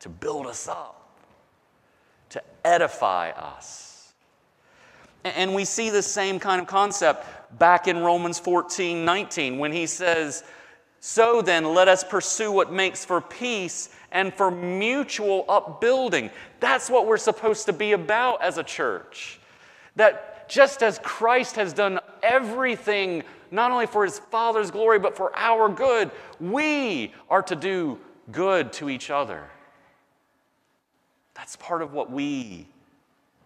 to 0.00 0.08
build 0.08 0.46
us 0.46 0.66
up, 0.66 1.08
to 2.30 2.42
edify 2.64 3.30
us. 3.30 4.12
And 5.22 5.54
we 5.54 5.64
see 5.64 5.90
the 5.90 6.02
same 6.02 6.40
kind 6.40 6.60
of 6.60 6.66
concept 6.66 7.24
back 7.58 7.86
in 7.86 7.98
Romans 7.98 8.40
14 8.40 9.04
19 9.04 9.58
when 9.58 9.72
he 9.72 9.86
says, 9.86 10.42
So 10.98 11.42
then, 11.42 11.74
let 11.74 11.86
us 11.86 12.02
pursue 12.02 12.50
what 12.50 12.72
makes 12.72 13.04
for 13.04 13.20
peace 13.20 13.88
and 14.16 14.32
for 14.32 14.50
mutual 14.50 15.44
upbuilding. 15.46 16.30
That's 16.58 16.88
what 16.88 17.06
we're 17.06 17.18
supposed 17.18 17.66
to 17.66 17.74
be 17.74 17.92
about 17.92 18.42
as 18.42 18.56
a 18.56 18.62
church. 18.62 19.38
That 19.96 20.48
just 20.48 20.82
as 20.82 20.98
Christ 21.02 21.56
has 21.56 21.74
done 21.74 22.00
everything, 22.22 23.24
not 23.50 23.72
only 23.72 23.86
for 23.86 24.06
his 24.06 24.18
Father's 24.18 24.70
glory, 24.70 24.98
but 24.98 25.14
for 25.14 25.36
our 25.36 25.68
good, 25.68 26.10
we 26.40 27.12
are 27.28 27.42
to 27.42 27.54
do 27.54 27.98
good 28.32 28.72
to 28.74 28.88
each 28.88 29.10
other. 29.10 29.50
That's 31.34 31.56
part 31.56 31.82
of 31.82 31.92
what 31.92 32.10
we 32.10 32.66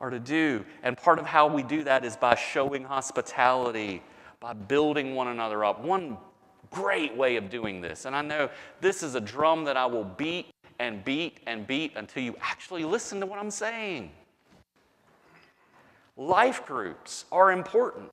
are 0.00 0.10
to 0.10 0.20
do. 0.20 0.64
And 0.84 0.96
part 0.96 1.18
of 1.18 1.26
how 1.26 1.48
we 1.48 1.64
do 1.64 1.82
that 1.82 2.04
is 2.04 2.16
by 2.16 2.36
showing 2.36 2.84
hospitality, 2.84 4.04
by 4.38 4.52
building 4.52 5.16
one 5.16 5.26
another 5.26 5.64
up. 5.64 5.80
One 5.80 6.16
great 6.70 7.16
way 7.16 7.34
of 7.34 7.50
doing 7.50 7.80
this, 7.80 8.04
and 8.04 8.14
I 8.14 8.22
know 8.22 8.48
this 8.80 9.02
is 9.02 9.16
a 9.16 9.20
drum 9.20 9.64
that 9.64 9.76
I 9.76 9.86
will 9.86 10.04
beat 10.04 10.46
and 10.80 11.04
beat 11.04 11.38
and 11.46 11.66
beat 11.66 11.92
until 11.94 12.22
you 12.22 12.34
actually 12.40 12.84
listen 12.84 13.20
to 13.20 13.26
what 13.26 13.38
I'm 13.38 13.50
saying. 13.50 14.10
Life 16.16 16.66
groups 16.66 17.26
are 17.30 17.52
important 17.52 18.10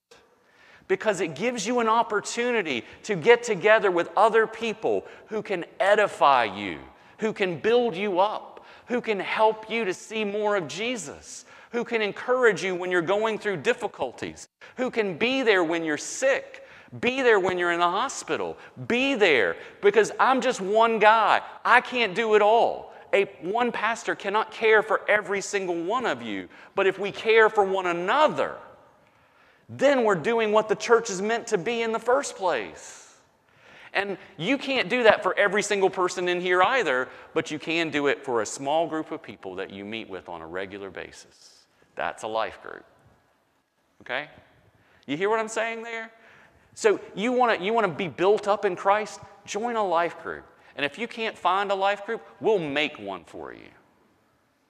because 0.89 1.21
it 1.21 1.34
gives 1.34 1.65
you 1.65 1.80
an 1.80 1.88
opportunity 1.88 2.84
to 3.03 3.15
get 3.15 3.41
together 3.41 3.89
with 3.89 4.10
other 4.17 4.45
people 4.45 5.06
who 5.27 5.41
can 5.41 5.65
edify 5.80 6.43
you, 6.43 6.80
who 7.19 7.32
can 7.32 7.58
build 7.58 7.95
you 7.95 8.19
up, 8.19 8.65
who 8.88 8.99
can 8.99 9.19
help 9.19 9.69
you 9.69 9.86
to 9.86 9.93
see 9.93 10.25
more 10.25 10.58
of 10.58 10.67
Jesus, 10.67 11.45
who 11.71 11.86
can 11.86 12.01
encourage 12.01 12.63
you 12.63 12.75
when 12.75 12.91
you're 12.91 13.01
going 13.01 13.39
through 13.39 13.58
difficulties, 13.58 14.49
who 14.75 14.91
can 14.91 15.17
be 15.17 15.41
there 15.41 15.63
when 15.63 15.86
you're 15.86 15.97
sick. 15.97 16.66
Be 17.00 17.21
there 17.21 17.39
when 17.39 17.58
you're 17.58 17.71
in 17.71 17.80
the 17.80 17.89
hospital. 17.89 18.58
Be 18.88 19.15
there 19.15 19.58
because 19.82 20.12
I'm 20.19 20.41
just 20.41 20.62
one 20.62 21.00
guy. 21.00 21.41
I 21.65 21.82
can't 21.82 22.15
do 22.15 22.36
it 22.36 22.41
all. 22.41 22.93
A, 23.13 23.26
one 23.41 23.71
pastor 23.71 24.15
cannot 24.15 24.52
care 24.52 24.82
for 24.82 25.02
every 25.10 25.41
single 25.41 25.76
one 25.76 26.06
of 26.06 26.21
you. 26.21 26.50
But 26.76 26.88
if 26.88 27.00
we 27.00 27.12
care 27.12 27.50
for 27.50 27.63
one 27.63 27.88
another, 27.88 28.56
then 29.69 30.04
we're 30.04 30.15
doing 30.15 30.52
what 30.52 30.69
the 30.69 30.76
church 30.76 31.10
is 31.10 31.21
meant 31.21 31.47
to 31.47 31.58
be 31.58 31.82
in 31.82 31.91
the 31.91 32.00
first 32.00 32.36
place. 32.36 33.15
And 33.93 34.17
you 34.38 34.58
can't 34.58 34.89
do 34.89 35.04
that 35.04 35.23
for 35.23 35.38
every 35.38 35.63
single 35.63 35.89
person 35.89 36.28
in 36.28 36.39
here 36.39 36.62
either, 36.62 37.10
but 37.34 37.52
you 37.52 37.60
can 37.60 37.89
do 37.89 38.08
it 38.08 38.23
for 38.23 38.41
a 38.41 38.45
small 38.45 38.88
group 38.88 39.12
of 39.12 39.23
people 39.23 39.56
that 39.56 39.71
you 39.71 39.84
meet 39.84 40.10
with 40.10 40.30
on 40.30 40.41
a 40.41 40.47
regular 40.47 40.89
basis. 40.89 41.65
That's 41.95 42.23
a 42.23 42.28
life 42.28 42.62
group. 42.62 42.86
Okay? 44.02 44.30
You 45.06 45.17
hear 45.17 45.30
what 45.30 45.39
I'm 45.39 45.47
saying 45.47 45.84
there? 45.84 46.12
So 46.77 46.99
you 47.15 47.31
want 47.31 47.57
to 47.57 47.65
you 47.65 47.73
want 47.73 47.87
to 47.87 47.91
be 47.91 48.07
built 48.07 48.47
up 48.47 48.63
in 48.63 48.75
Christ? 48.75 49.19
Join 49.47 49.75
a 49.75 49.83
life 49.83 50.21
group. 50.21 50.45
And 50.75 50.85
if 50.85 50.99
you 50.99 51.07
can't 51.07 51.35
find 51.35 51.71
a 51.71 51.73
life 51.73 52.05
group, 52.05 52.21
we'll 52.39 52.59
make 52.59 52.99
one 52.99 53.23
for 53.23 53.51
you. 53.51 53.69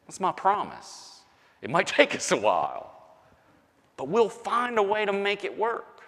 That's 0.06 0.22
my 0.22 0.32
promise. 0.32 1.24
It 1.62 1.70
might 1.70 1.86
take 1.98 2.16
us 2.16 2.32
a 2.32 2.38
while, 2.38 2.94
but 3.98 4.08
we'll 4.08 4.30
find 4.30 4.78
a 4.78 4.84
way 4.84 5.04
to 5.04 5.12
make 5.12 5.44
it 5.44 5.58
work. 5.58 6.02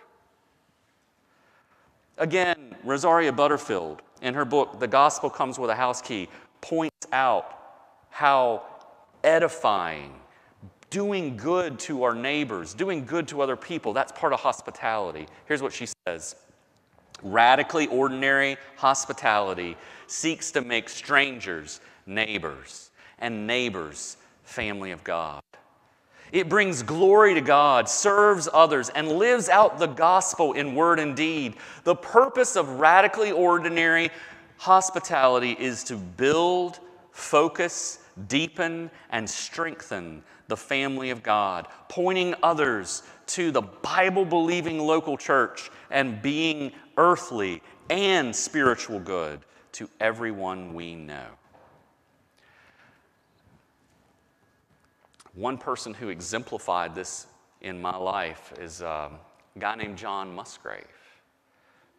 Again, 2.17 2.77
Rosaria 2.85 3.33
Butterfield, 3.33 4.01
in 4.21 4.33
her 4.35 4.45
book, 4.45 4.79
The 4.79 4.88
Gospel 4.88 5.29
Comes 5.29 5.59
with 5.59 5.69
a 5.69 5.75
House 5.75 6.01
Key, 6.01 6.29
points 6.62 7.07
out 7.12 7.59
how 8.09 8.63
edifying 9.25 10.13
doing 10.89 11.38
good 11.38 11.80
to 11.80 12.04
our 12.04 12.15
neighbors, 12.15 12.73
doing 12.73 13.06
good 13.06 13.28
to 13.30 13.41
other 13.41 13.56
people. 13.56 13.93
That's 13.93 14.12
part 14.12 14.34
of 14.34 14.39
hospitality. 14.39 15.28
Here's 15.45 15.62
what 15.62 15.73
she 15.73 15.88
says 16.08 16.36
Radically 17.21 17.88
ordinary 17.88 18.58
hospitality 18.78 19.75
seeks 20.08 20.52
to 20.52 20.62
make 20.62 20.89
strangers 20.89 21.82
neighbors 22.06 22.91
and 23.19 23.45
neighbors 23.45 24.17
family 24.43 24.91
of 24.91 25.04
God. 25.04 25.41
It 26.32 26.47
brings 26.47 26.84
glory 26.84 27.34
to 27.34 27.41
God, 27.41 27.89
serves 27.89 28.47
others, 28.54 28.89
and 28.89 29.10
lives 29.13 29.49
out 29.49 29.80
the 29.80 29.88
gospel 29.88 30.54
in 30.54 30.75
word 30.75 30.99
and 30.99 31.15
deed. 31.15 31.56
The 31.84 31.95
purpose 31.95 32.56
of 32.56 32.80
radically 32.80 33.32
ordinary 33.32 34.12
hospitality 34.58 35.56
is 35.60 35.84
to 35.86 35.95
build, 35.95 36.80
focus, 37.12 37.99
deepen, 38.28 38.91
and 39.10 39.28
strengthen 39.28 40.23
the 40.49 40.57
family 40.57 41.12
of 41.12 41.23
God, 41.23 41.67
pointing 41.88 42.35
others 42.43 43.03
to 43.27 43.51
the 43.51 43.62
Bible 43.62 44.25
believing 44.25 44.79
local 44.79 45.15
church 45.15 45.71
and 45.89 46.21
being 46.21 46.71
earthly 46.97 47.62
and 47.89 48.35
spiritual 48.35 48.99
good 48.99 49.39
to 49.73 49.89
everyone 49.99 50.73
we 50.73 50.95
know. 50.95 51.27
One 55.35 55.57
person 55.57 55.93
who 55.93 56.09
exemplified 56.09 56.95
this 56.95 57.27
in 57.62 57.81
my 57.81 57.95
life 57.95 58.51
is 58.59 58.81
um, 58.81 59.13
a 59.55 59.59
guy 59.59 59.75
named 59.75 59.97
John 59.97 60.33
Musgrave, 60.33 60.83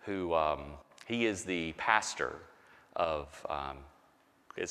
who 0.05 0.35
um, 0.35 0.73
he 1.07 1.27
is 1.27 1.45
the 1.45 1.73
pastor 1.75 2.35
of, 2.97 3.47
um, 3.49 3.79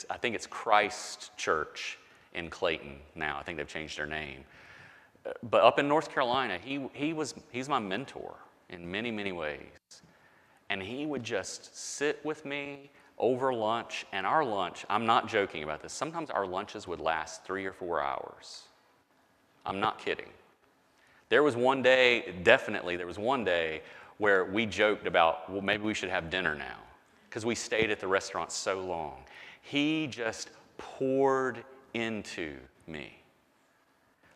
I 0.09 0.17
think 0.17 0.35
it's 0.35 0.45
Christ 0.45 1.31
Church 1.37 1.97
in 2.33 2.49
Clayton 2.49 2.97
now. 3.15 3.37
I 3.39 3.43
think 3.43 3.57
they've 3.57 3.67
changed 3.67 3.97
their 3.97 4.05
name. 4.05 4.43
But 5.49 5.63
up 5.63 5.79
in 5.79 5.87
North 5.87 6.11
Carolina, 6.11 6.57
he, 6.63 6.87
he 6.93 7.13
was, 7.13 7.33
he's 7.51 7.67
my 7.67 7.79
mentor 7.79 8.35
in 8.69 8.89
many, 8.89 9.11
many 9.11 9.31
ways. 9.31 9.59
And 10.69 10.81
he 10.81 11.05
would 11.05 11.23
just 11.23 11.75
sit 11.75 12.23
with 12.23 12.45
me 12.45 12.91
over 13.17 13.53
lunch, 13.53 14.05
and 14.13 14.25
our 14.25 14.45
lunch, 14.45 14.85
I'm 14.89 15.05
not 15.05 15.27
joking 15.27 15.63
about 15.63 15.81
this, 15.81 15.91
sometimes 15.91 16.29
our 16.29 16.47
lunches 16.47 16.87
would 16.87 17.01
last 17.01 17.43
three 17.43 17.65
or 17.65 17.73
four 17.73 18.01
hours. 18.01 18.63
I'm 19.65 19.81
not 19.81 19.99
kidding. 19.99 20.29
There 21.27 21.43
was 21.43 21.55
one 21.55 21.81
day, 21.81 22.33
definitely, 22.43 22.95
there 22.95 23.05
was 23.05 23.19
one 23.19 23.43
day 23.43 23.81
where 24.19 24.45
we 24.45 24.65
joked 24.65 25.05
about, 25.05 25.51
well, 25.51 25.61
maybe 25.61 25.83
we 25.83 25.93
should 25.93 26.09
have 26.09 26.29
dinner 26.29 26.55
now, 26.55 26.77
because 27.27 27.45
we 27.45 27.55
stayed 27.55 27.91
at 27.91 27.99
the 27.99 28.07
restaurant 28.07 28.51
so 28.51 28.79
long. 28.79 29.17
He 29.61 30.07
just 30.07 30.49
poured 30.77 31.65
into 31.93 32.55
me. 32.87 33.21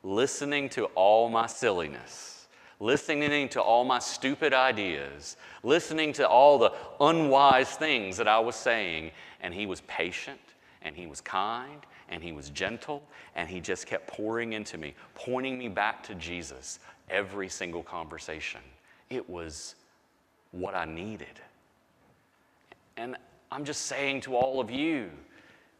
Listening 0.03 0.69
to 0.69 0.85
all 0.95 1.29
my 1.29 1.47
silliness, 1.47 2.47
listening 2.79 3.47
to 3.49 3.61
all 3.61 3.85
my 3.85 3.99
stupid 3.99 4.53
ideas, 4.53 5.37
listening 5.63 6.11
to 6.13 6.27
all 6.27 6.57
the 6.57 6.73
unwise 6.99 7.75
things 7.75 8.17
that 8.17 8.27
I 8.27 8.39
was 8.39 8.55
saying, 8.55 9.11
and 9.41 9.53
he 9.53 9.65
was 9.65 9.81
patient 9.81 10.39
and 10.81 10.95
he 10.95 11.07
was 11.07 11.21
kind 11.21 11.85
and 12.09 12.21
he 12.21 12.31
was 12.31 12.49
gentle 12.49 13.03
and 13.35 13.47
he 13.47 13.59
just 13.59 13.87
kept 13.87 14.07
pouring 14.07 14.53
into 14.53 14.77
me, 14.77 14.93
pointing 15.15 15.57
me 15.57 15.69
back 15.69 16.03
to 16.03 16.15
Jesus 16.15 16.79
every 17.09 17.49
single 17.49 17.83
conversation. 17.83 18.61
It 19.09 19.29
was 19.29 19.75
what 20.51 20.75
I 20.75 20.85
needed. 20.85 21.39
And 22.97 23.15
I'm 23.51 23.65
just 23.65 23.83
saying 23.83 24.21
to 24.21 24.35
all 24.35 24.59
of 24.59 24.69
you, 24.69 25.09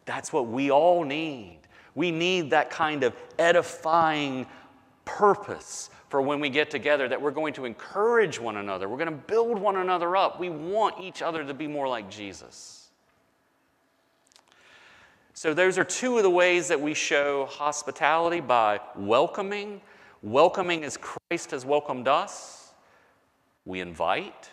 that's 0.06 0.34
what 0.34 0.48
we 0.48 0.72
all 0.72 1.04
need. 1.04 1.60
We 1.96 2.12
need 2.12 2.50
that 2.52 2.70
kind 2.70 3.04
of 3.04 3.16
edifying 3.38 4.48
purpose 5.06 5.90
for 6.14 6.22
when 6.22 6.40
we 6.40 6.50
get 6.50 6.70
together 6.70 7.08
that 7.08 7.20
we're 7.20 7.32
going 7.32 7.54
to 7.54 7.66
encourage 7.66 8.40
one 8.40 8.58
another, 8.58 8.88
we're 8.88 8.98
going 8.98 9.10
to 9.10 9.26
build 9.26 9.58
one 9.58 9.78
another 9.78 10.16
up. 10.16 10.40
We 10.40 10.50
want 10.50 11.04
each 11.04 11.24
other 11.24 11.44
to 11.44 11.56
be 11.56 11.66
more 11.66 11.88
like 11.88 12.08
Jesus. 12.08 12.84
So, 15.34 15.56
those 15.56 15.80
are 15.80 15.84
two 15.84 16.18
of 16.18 16.24
the 16.24 16.30
ways 16.30 16.68
that 16.68 16.80
we 16.80 16.94
show 16.94 17.48
hospitality 17.48 18.42
by 18.42 18.80
welcoming. 18.96 19.82
Welcoming 20.22 20.84
as 20.84 20.98
Christ 20.98 21.50
has 21.50 21.66
welcomed 21.66 22.08
us. 22.08 22.74
We 23.66 23.80
invite, 23.80 24.52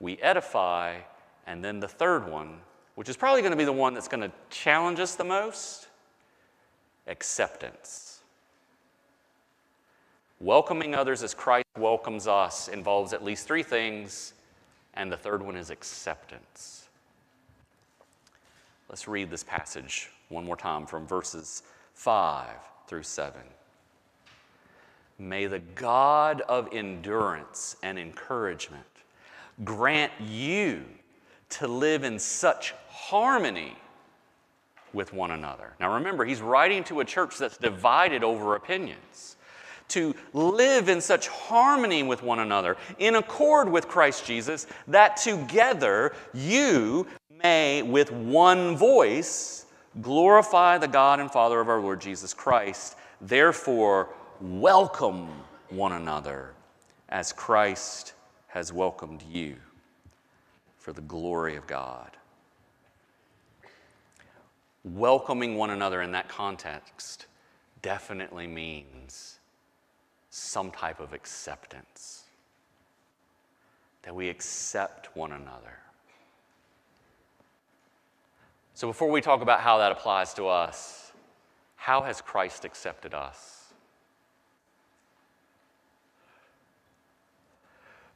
we 0.00 0.18
edify, 0.18 0.98
and 1.46 1.64
then 1.64 1.80
the 1.80 1.88
third 1.88 2.28
one, 2.30 2.60
which 2.94 3.08
is 3.08 3.16
probably 3.16 3.40
going 3.40 3.52
to 3.52 3.56
be 3.56 3.64
the 3.64 3.72
one 3.72 3.94
that's 3.94 4.08
going 4.08 4.20
to 4.20 4.32
challenge 4.50 5.00
us 5.00 5.14
the 5.14 5.24
most 5.24 5.88
acceptance. 7.06 8.20
Welcoming 10.40 10.94
others 10.94 11.22
as 11.22 11.34
Christ 11.34 11.66
welcomes 11.78 12.26
us 12.26 12.68
involves 12.68 13.12
at 13.12 13.24
least 13.24 13.46
three 13.46 13.62
things, 13.62 14.34
and 14.94 15.10
the 15.10 15.16
third 15.16 15.42
one 15.42 15.56
is 15.56 15.70
acceptance. 15.70 16.88
Let's 18.88 19.08
read 19.08 19.30
this 19.30 19.42
passage 19.42 20.10
one 20.28 20.44
more 20.44 20.56
time 20.56 20.86
from 20.86 21.06
verses 21.06 21.62
5 21.94 22.48
through 22.86 23.04
7. 23.04 23.40
May 25.18 25.46
the 25.46 25.60
God 25.60 26.42
of 26.42 26.68
endurance 26.72 27.76
and 27.82 27.98
encouragement 27.98 28.84
grant 29.62 30.12
you 30.20 30.84
to 31.50 31.68
live 31.68 32.02
in 32.02 32.18
such 32.18 32.74
harmony 32.88 33.76
with 34.94 35.12
one 35.12 35.32
another. 35.32 35.74
Now 35.80 35.94
remember, 35.94 36.24
he's 36.24 36.40
writing 36.40 36.84
to 36.84 37.00
a 37.00 37.04
church 37.04 37.36
that's 37.38 37.56
divided 37.56 38.22
over 38.22 38.54
opinions. 38.54 39.36
To 39.88 40.14
live 40.32 40.88
in 40.88 41.02
such 41.02 41.28
harmony 41.28 42.02
with 42.02 42.22
one 42.22 42.38
another, 42.38 42.78
in 42.98 43.16
accord 43.16 43.68
with 43.68 43.86
Christ 43.86 44.24
Jesus, 44.24 44.66
that 44.88 45.18
together 45.18 46.14
you 46.32 47.06
may, 47.42 47.82
with 47.82 48.10
one 48.10 48.76
voice, 48.78 49.66
glorify 50.00 50.78
the 50.78 50.88
God 50.88 51.20
and 51.20 51.30
Father 51.30 51.60
of 51.60 51.68
our 51.68 51.80
Lord 51.80 52.00
Jesus 52.00 52.32
Christ. 52.32 52.96
Therefore, 53.20 54.08
welcome 54.40 55.28
one 55.68 55.92
another 55.92 56.54
as 57.10 57.32
Christ 57.32 58.14
has 58.48 58.72
welcomed 58.72 59.22
you 59.22 59.56
for 60.78 60.92
the 60.92 61.02
glory 61.02 61.56
of 61.56 61.66
God. 61.66 62.13
Welcoming 64.84 65.56
one 65.56 65.70
another 65.70 66.02
in 66.02 66.12
that 66.12 66.28
context 66.28 67.26
definitely 67.80 68.46
means 68.46 69.38
some 70.28 70.70
type 70.70 71.00
of 71.00 71.12
acceptance, 71.12 72.24
that 74.02 74.14
we 74.14 74.28
accept 74.28 75.16
one 75.16 75.32
another. 75.32 75.78
So, 78.74 78.88
before 78.88 79.10
we 79.10 79.20
talk 79.20 79.40
about 79.40 79.60
how 79.60 79.78
that 79.78 79.92
applies 79.92 80.34
to 80.34 80.48
us, 80.48 81.12
how 81.76 82.02
has 82.02 82.20
Christ 82.20 82.64
accepted 82.64 83.14
us? 83.14 83.72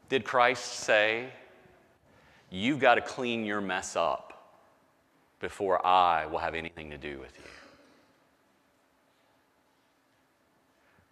Did 0.08 0.24
Christ 0.24 0.64
say, 0.64 1.28
You've 2.50 2.80
got 2.80 2.96
to 2.96 3.00
clean 3.00 3.44
your 3.44 3.60
mess 3.60 3.94
up 3.94 4.27
before 5.40 5.84
I 5.86 6.26
will 6.26 6.38
have 6.38 6.54
anything 6.54 6.90
to 6.90 6.98
do 6.98 7.18
with 7.18 7.32
you? 7.36 7.50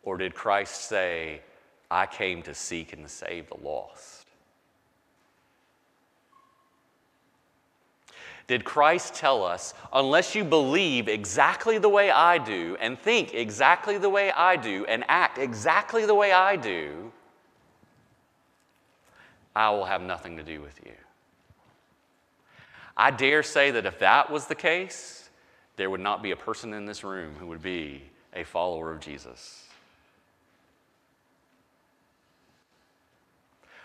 Or 0.02 0.16
did 0.16 0.34
Christ 0.34 0.82
say, 0.82 1.40
I 1.90 2.06
came 2.06 2.42
to 2.42 2.54
seek 2.54 2.92
and 2.92 3.08
save 3.10 3.48
the 3.48 3.56
lost? 3.56 4.26
Did 8.46 8.64
Christ 8.64 9.14
tell 9.14 9.44
us, 9.44 9.74
unless 9.92 10.36
you 10.36 10.44
believe 10.44 11.08
exactly 11.08 11.78
the 11.78 11.88
way 11.88 12.12
I 12.12 12.38
do, 12.38 12.76
and 12.80 12.96
think 12.96 13.34
exactly 13.34 13.98
the 13.98 14.08
way 14.08 14.30
I 14.30 14.54
do, 14.54 14.84
and 14.86 15.04
act 15.08 15.38
exactly 15.38 16.06
the 16.06 16.14
way 16.14 16.30
I 16.30 16.54
do, 16.54 17.10
I 19.56 19.70
will 19.70 19.86
have 19.86 20.02
nothing 20.02 20.36
to 20.36 20.44
do 20.44 20.60
with 20.60 20.78
you? 20.84 20.92
I 22.96 23.10
dare 23.10 23.42
say 23.42 23.70
that 23.72 23.86
if 23.86 23.98
that 23.98 24.30
was 24.30 24.46
the 24.46 24.54
case, 24.54 25.28
there 25.76 25.90
would 25.90 26.00
not 26.00 26.22
be 26.22 26.30
a 26.30 26.36
person 26.36 26.72
in 26.72 26.86
this 26.86 27.04
room 27.04 27.34
who 27.38 27.46
would 27.48 27.62
be 27.62 28.02
a 28.34 28.44
follower 28.44 28.92
of 28.92 29.00
Jesus. 29.00 29.66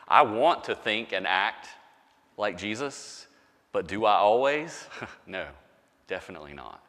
I 0.07 0.23
want 0.23 0.65
to 0.65 0.75
think 0.75 1.13
and 1.13 1.25
act 1.25 1.69
like 2.37 2.57
Jesus, 2.57 3.27
but 3.71 3.87
do 3.87 4.05
I 4.05 4.15
always? 4.15 4.85
no, 5.27 5.47
definitely 6.07 6.53
not. 6.53 6.83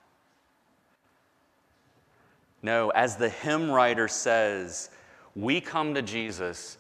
No, 2.62 2.90
as 2.90 3.16
the 3.16 3.28
hymn 3.28 3.70
writer 3.70 4.08
says, 4.08 4.90
we 5.34 5.60
come 5.60 5.94
to 5.94 6.02
Jesus, 6.02 6.78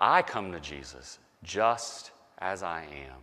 I 0.00 0.22
come 0.22 0.52
to 0.52 0.60
Jesus 0.60 1.18
just 1.42 2.10
as 2.38 2.62
I 2.62 2.82
am, 2.82 3.20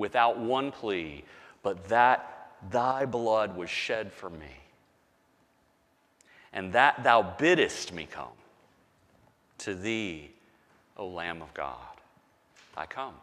without 0.00 0.38
one 0.38 0.72
plea, 0.72 1.22
but 1.62 1.88
that 1.88 2.52
thy 2.70 3.04
blood 3.04 3.56
was 3.56 3.70
shed 3.70 4.12
for 4.12 4.30
me, 4.30 4.56
and 6.52 6.72
that 6.72 7.04
thou 7.04 7.22
biddest 7.22 7.92
me 7.92 8.08
come. 8.10 8.26
To 9.58 9.74
thee, 9.74 10.30
O 10.96 11.06
Lamb 11.06 11.42
of 11.42 11.52
God, 11.52 11.76
I 12.76 12.86
come. 12.86 13.14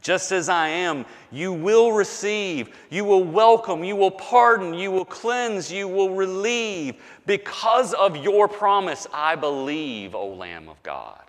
Just 0.00 0.32
as 0.32 0.48
I 0.48 0.68
am, 0.68 1.04
you 1.30 1.52
will 1.52 1.92
receive, 1.92 2.74
you 2.90 3.04
will 3.04 3.24
welcome, 3.24 3.84
you 3.84 3.96
will 3.96 4.10
pardon, 4.10 4.74
you 4.74 4.90
will 4.90 5.04
cleanse, 5.04 5.70
you 5.70 5.86
will 5.86 6.14
relieve. 6.14 6.96
Because 7.26 7.94
of 7.94 8.16
your 8.16 8.48
promise, 8.48 9.06
I 9.12 9.36
believe, 9.36 10.14
O 10.14 10.28
Lamb 10.28 10.68
of 10.68 10.82
God, 10.82 11.22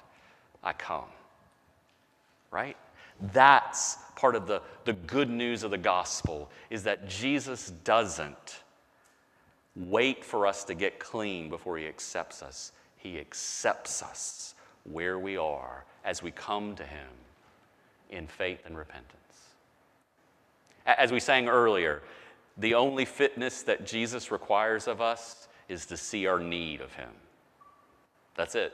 I 0.63 0.73
come. 0.73 1.05
Right? 2.51 2.77
That's 3.33 3.97
part 4.15 4.35
of 4.35 4.47
the, 4.47 4.61
the 4.85 4.93
good 4.93 5.29
news 5.29 5.63
of 5.63 5.71
the 5.71 5.77
gospel 5.77 6.49
is 6.69 6.83
that 6.83 7.07
Jesus 7.07 7.71
doesn't 7.83 8.61
wait 9.75 10.23
for 10.23 10.47
us 10.47 10.63
to 10.65 10.73
get 10.73 10.99
clean 10.99 11.49
before 11.49 11.77
he 11.77 11.87
accepts 11.87 12.41
us. 12.41 12.71
He 12.97 13.19
accepts 13.19 14.01
us 14.01 14.55
where 14.83 15.19
we 15.19 15.37
are 15.37 15.85
as 16.03 16.23
we 16.23 16.31
come 16.31 16.75
to 16.75 16.83
him 16.83 17.07
in 18.09 18.27
faith 18.27 18.65
and 18.65 18.77
repentance. 18.77 19.15
As 20.85 21.11
we 21.11 21.19
sang 21.19 21.47
earlier, 21.47 22.03
the 22.57 22.75
only 22.75 23.05
fitness 23.05 23.63
that 23.63 23.85
Jesus 23.85 24.31
requires 24.31 24.87
of 24.87 25.01
us 25.01 25.47
is 25.67 25.85
to 25.87 25.97
see 25.97 26.27
our 26.27 26.39
need 26.39 26.81
of 26.81 26.93
Him. 26.93 27.09
That's 28.35 28.55
it. 28.55 28.73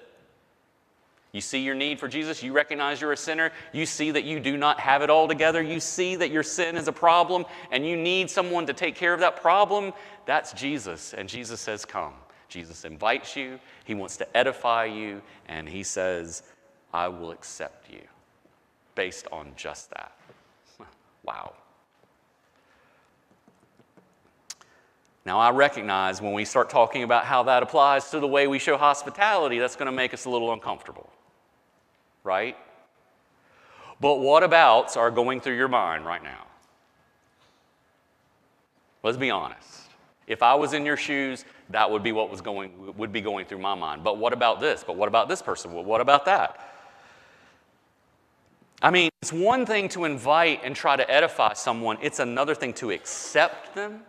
You 1.33 1.39
see 1.39 1.59
your 1.59 1.75
need 1.75 1.97
for 1.97 2.09
Jesus, 2.09 2.43
you 2.43 2.51
recognize 2.51 2.99
you're 2.99 3.13
a 3.13 3.17
sinner, 3.17 3.51
you 3.71 3.85
see 3.85 4.11
that 4.11 4.25
you 4.25 4.39
do 4.39 4.57
not 4.57 4.81
have 4.81 5.01
it 5.01 5.09
all 5.09 5.29
together, 5.29 5.61
you 5.61 5.79
see 5.79 6.17
that 6.17 6.29
your 6.29 6.43
sin 6.43 6.75
is 6.75 6.89
a 6.89 6.91
problem, 6.91 7.45
and 7.71 7.87
you 7.87 7.95
need 7.95 8.29
someone 8.29 8.65
to 8.67 8.73
take 8.73 8.95
care 8.95 9.13
of 9.13 9.21
that 9.21 9.41
problem. 9.41 9.93
That's 10.25 10.51
Jesus, 10.51 11.13
and 11.13 11.29
Jesus 11.29 11.61
says, 11.61 11.85
Come. 11.85 12.13
Jesus 12.49 12.83
invites 12.83 13.37
you, 13.37 13.59
He 13.85 13.93
wants 13.93 14.17
to 14.17 14.37
edify 14.37 14.83
you, 14.83 15.21
and 15.47 15.69
He 15.69 15.83
says, 15.83 16.43
I 16.93 17.07
will 17.07 17.31
accept 17.31 17.89
you 17.89 18.01
based 18.93 19.25
on 19.31 19.53
just 19.55 19.89
that. 19.91 20.11
wow. 21.23 21.53
Now, 25.25 25.39
I 25.39 25.51
recognize 25.51 26.21
when 26.21 26.33
we 26.33 26.45
start 26.45 26.69
talking 26.69 27.03
about 27.03 27.25
how 27.25 27.43
that 27.43 27.61
applies 27.61 28.09
to 28.09 28.19
the 28.19 28.27
way 28.27 28.47
we 28.47 28.57
show 28.57 28.75
hospitality, 28.77 29.59
that's 29.59 29.75
going 29.75 29.85
to 29.85 29.91
make 29.91 30.13
us 30.13 30.25
a 30.25 30.29
little 30.29 30.51
uncomfortable, 30.51 31.09
right? 32.23 32.57
But 33.99 34.15
what 34.19 34.41
abouts 34.41 34.97
are 34.97 35.11
going 35.11 35.41
through 35.41 35.57
your 35.57 35.67
mind 35.67 36.05
right 36.05 36.23
now? 36.23 36.47
Let's 39.03 39.17
be 39.17 39.29
honest. 39.29 39.81
If 40.25 40.41
I 40.41 40.55
was 40.55 40.73
in 40.73 40.85
your 40.85 40.97
shoes, 40.97 41.45
that 41.69 41.89
would 41.89 42.01
be 42.01 42.11
what 42.11 42.31
was 42.31 42.41
going, 42.41 42.95
would 42.97 43.11
be 43.11 43.21
going 43.21 43.45
through 43.45 43.59
my 43.59 43.75
mind. 43.75 44.03
But 44.03 44.17
what 44.17 44.33
about 44.33 44.59
this? 44.59 44.83
But 44.83 44.95
what 44.95 45.07
about 45.07 45.27
this 45.29 45.41
person? 45.41 45.73
Well, 45.73 45.83
what 45.83 46.01
about 46.01 46.25
that? 46.25 46.67
I 48.81 48.89
mean, 48.89 49.09
it's 49.21 49.31
one 49.31 49.65
thing 49.67 49.89
to 49.89 50.05
invite 50.05 50.61
and 50.63 50.75
try 50.75 50.95
to 50.95 51.09
edify 51.09 51.53
someone, 51.53 51.99
it's 52.01 52.17
another 52.17 52.55
thing 52.55 52.73
to 52.75 52.89
accept 52.89 53.75
them. 53.75 54.01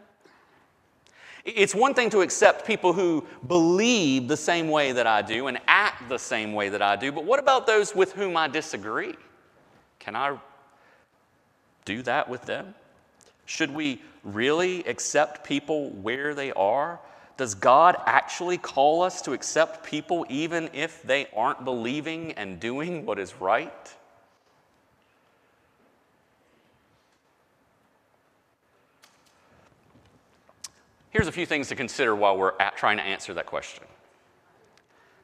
It's 1.45 1.75
one 1.75 1.95
thing 1.95 2.11
to 2.11 2.21
accept 2.21 2.67
people 2.67 2.93
who 2.93 3.25
believe 3.47 4.29
the 4.29 4.37
same 4.37 4.69
way 4.69 4.93
that 4.93 5.07
I 5.07 5.23
do 5.23 5.49
and 5.49 5.59
act 5.67 6.09
the 6.09 6.19
same 6.19 6.53
way 6.53 6.69
that 6.69 6.83
I 6.83 6.97
do, 6.97 7.11
but 7.11 7.25
what 7.25 7.41
about 7.41 7.67
those 7.67 7.95
with 7.95 8.13
whom 8.13 8.37
I 8.37 8.47
disagree? 8.47 9.15
Can 9.99 10.15
I 10.15 10.39
do 11.85 12.03
that 12.03 12.29
with 12.29 12.43
them? 12.43 12.75
Should 13.47 13.75
we 13.75 14.01
really 14.23 14.85
accept 14.85 15.45
people 15.45 15.91
where 15.91 16.35
they 16.35 16.53
are? 16.53 17.01
Does 17.37 17.55
God 17.55 17.97
actually 18.07 18.59
call 18.59 19.03
us 19.03 19.21
to 19.23 19.33
accept 19.33 19.85
people 19.85 20.25
even 20.29 20.71
if 20.73 21.03
they 21.03 21.27
aren't 21.35 21.65
believing 21.65 22.33
and 22.33 22.61
doing 22.61 23.05
what 23.05 23.19
is 23.19 23.41
right? 23.41 23.95
Here's 31.13 31.29
a 31.29 31.33
few 31.33 31.45
things 31.45 31.69
to 31.69 31.75
consider 31.75 32.17
while 32.17 32.39
we're 32.39 32.55
trying 32.77 32.97
to 32.97 33.03
answer 33.03 33.35
that 33.35 33.45
question. 33.45 33.85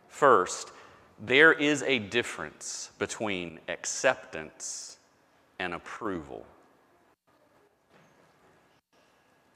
First, 0.09 0.71
there 1.19 1.51
is 1.51 1.83
a 1.83 1.99
difference 1.99 2.91
between 2.99 3.59
acceptance 3.69 4.99
and 5.59 5.73
approval. 5.73 6.45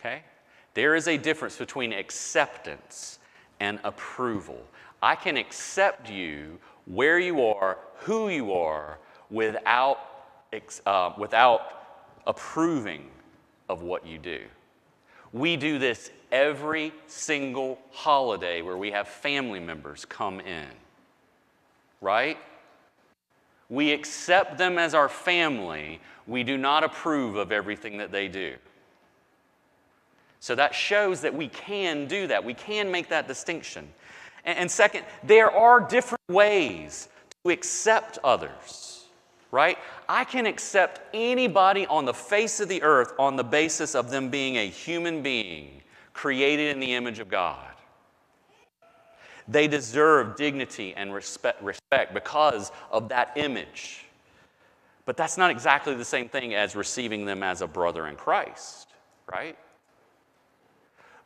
Okay? 0.01 0.22
There 0.72 0.95
is 0.95 1.07
a 1.07 1.18
difference 1.18 1.59
between 1.59 1.93
acceptance 1.93 3.18
and 3.61 3.78
approval. 3.85 4.59
I 5.03 5.16
can 5.16 5.37
accept 5.37 6.09
you 6.09 6.59
where 6.87 7.18
you 7.18 7.45
are, 7.45 7.76
who 7.97 8.30
you 8.30 8.55
are, 8.55 8.99
without, 9.28 9.99
uh, 10.87 11.12
without 11.18 11.61
approving 12.26 13.11
of 13.68 13.83
what 13.83 14.07
you 14.07 14.16
do. 14.16 14.41
We 15.33 15.57
do 15.57 15.78
this 15.78 16.11
every 16.30 16.93
single 17.07 17.78
holiday 17.91 18.62
where 18.62 18.76
we 18.76 18.91
have 18.91 19.09
family 19.09 19.61
members 19.61 20.05
come 20.05 20.41
in, 20.41 20.68
right? 22.01 22.39
We 23.68 23.93
accept 23.93 24.59
them 24.59 24.78
as 24.78 24.95
our 24.95 25.09
family. 25.09 26.01
We 26.26 26.43
do 26.43 26.59
not 26.59 26.85
approve 26.85 27.37
of 27.37 27.53
everything 27.53 27.99
that 27.99 28.12
they 28.12 28.28
do. 28.28 28.57
So 30.41 30.55
that 30.57 30.74
shows 30.74 31.20
that 31.20 31.35
we 31.35 31.49
can 31.49 32.07
do 32.07 32.26
that. 32.26 32.45
We 32.45 32.55
can 32.55 32.91
make 32.91 33.09
that 33.11 33.28
distinction. 33.28 33.89
And, 34.45 34.68
second, 34.68 35.05
there 35.22 35.51
are 35.51 35.80
different 35.80 36.24
ways 36.28 37.09
to 37.45 37.53
accept 37.53 38.18
others, 38.24 39.02
right? 39.53 39.79
I 40.09 40.25
can 40.25 40.47
accept 40.47 41.03
anybody 41.15 41.87
on 41.87 42.07
the 42.07 42.15
face 42.15 42.59
of 42.59 42.69
the 42.69 42.83
earth 42.83 43.13
on 43.19 43.37
the 43.37 43.45
basis 43.45 43.95
of 43.95 44.11
them 44.11 44.31
being 44.31 44.57
a 44.57 44.69
human 44.69 45.23
being 45.23 45.83
created 46.15 46.73
in 46.73 46.81
the 46.81 46.95
image 46.95 47.21
of 47.21 47.29
God. 47.29 47.69
They 49.47 49.69
deserve 49.69 50.37
dignity 50.37 50.95
and 50.97 51.13
respect, 51.13 51.63
respect 51.63 52.15
because 52.15 52.73
of 52.91 53.11
that 53.11 53.33
image. 53.37 54.07
But 55.05 55.17
that's 55.17 55.37
not 55.37 55.51
exactly 55.51 55.95
the 55.95 56.05
same 56.05 56.29
thing 56.29 56.55
as 56.55 56.75
receiving 56.75 57.25
them 57.27 57.43
as 57.43 57.61
a 57.61 57.67
brother 57.67 58.07
in 58.07 58.17
Christ, 58.17 58.89
right? 59.31 59.59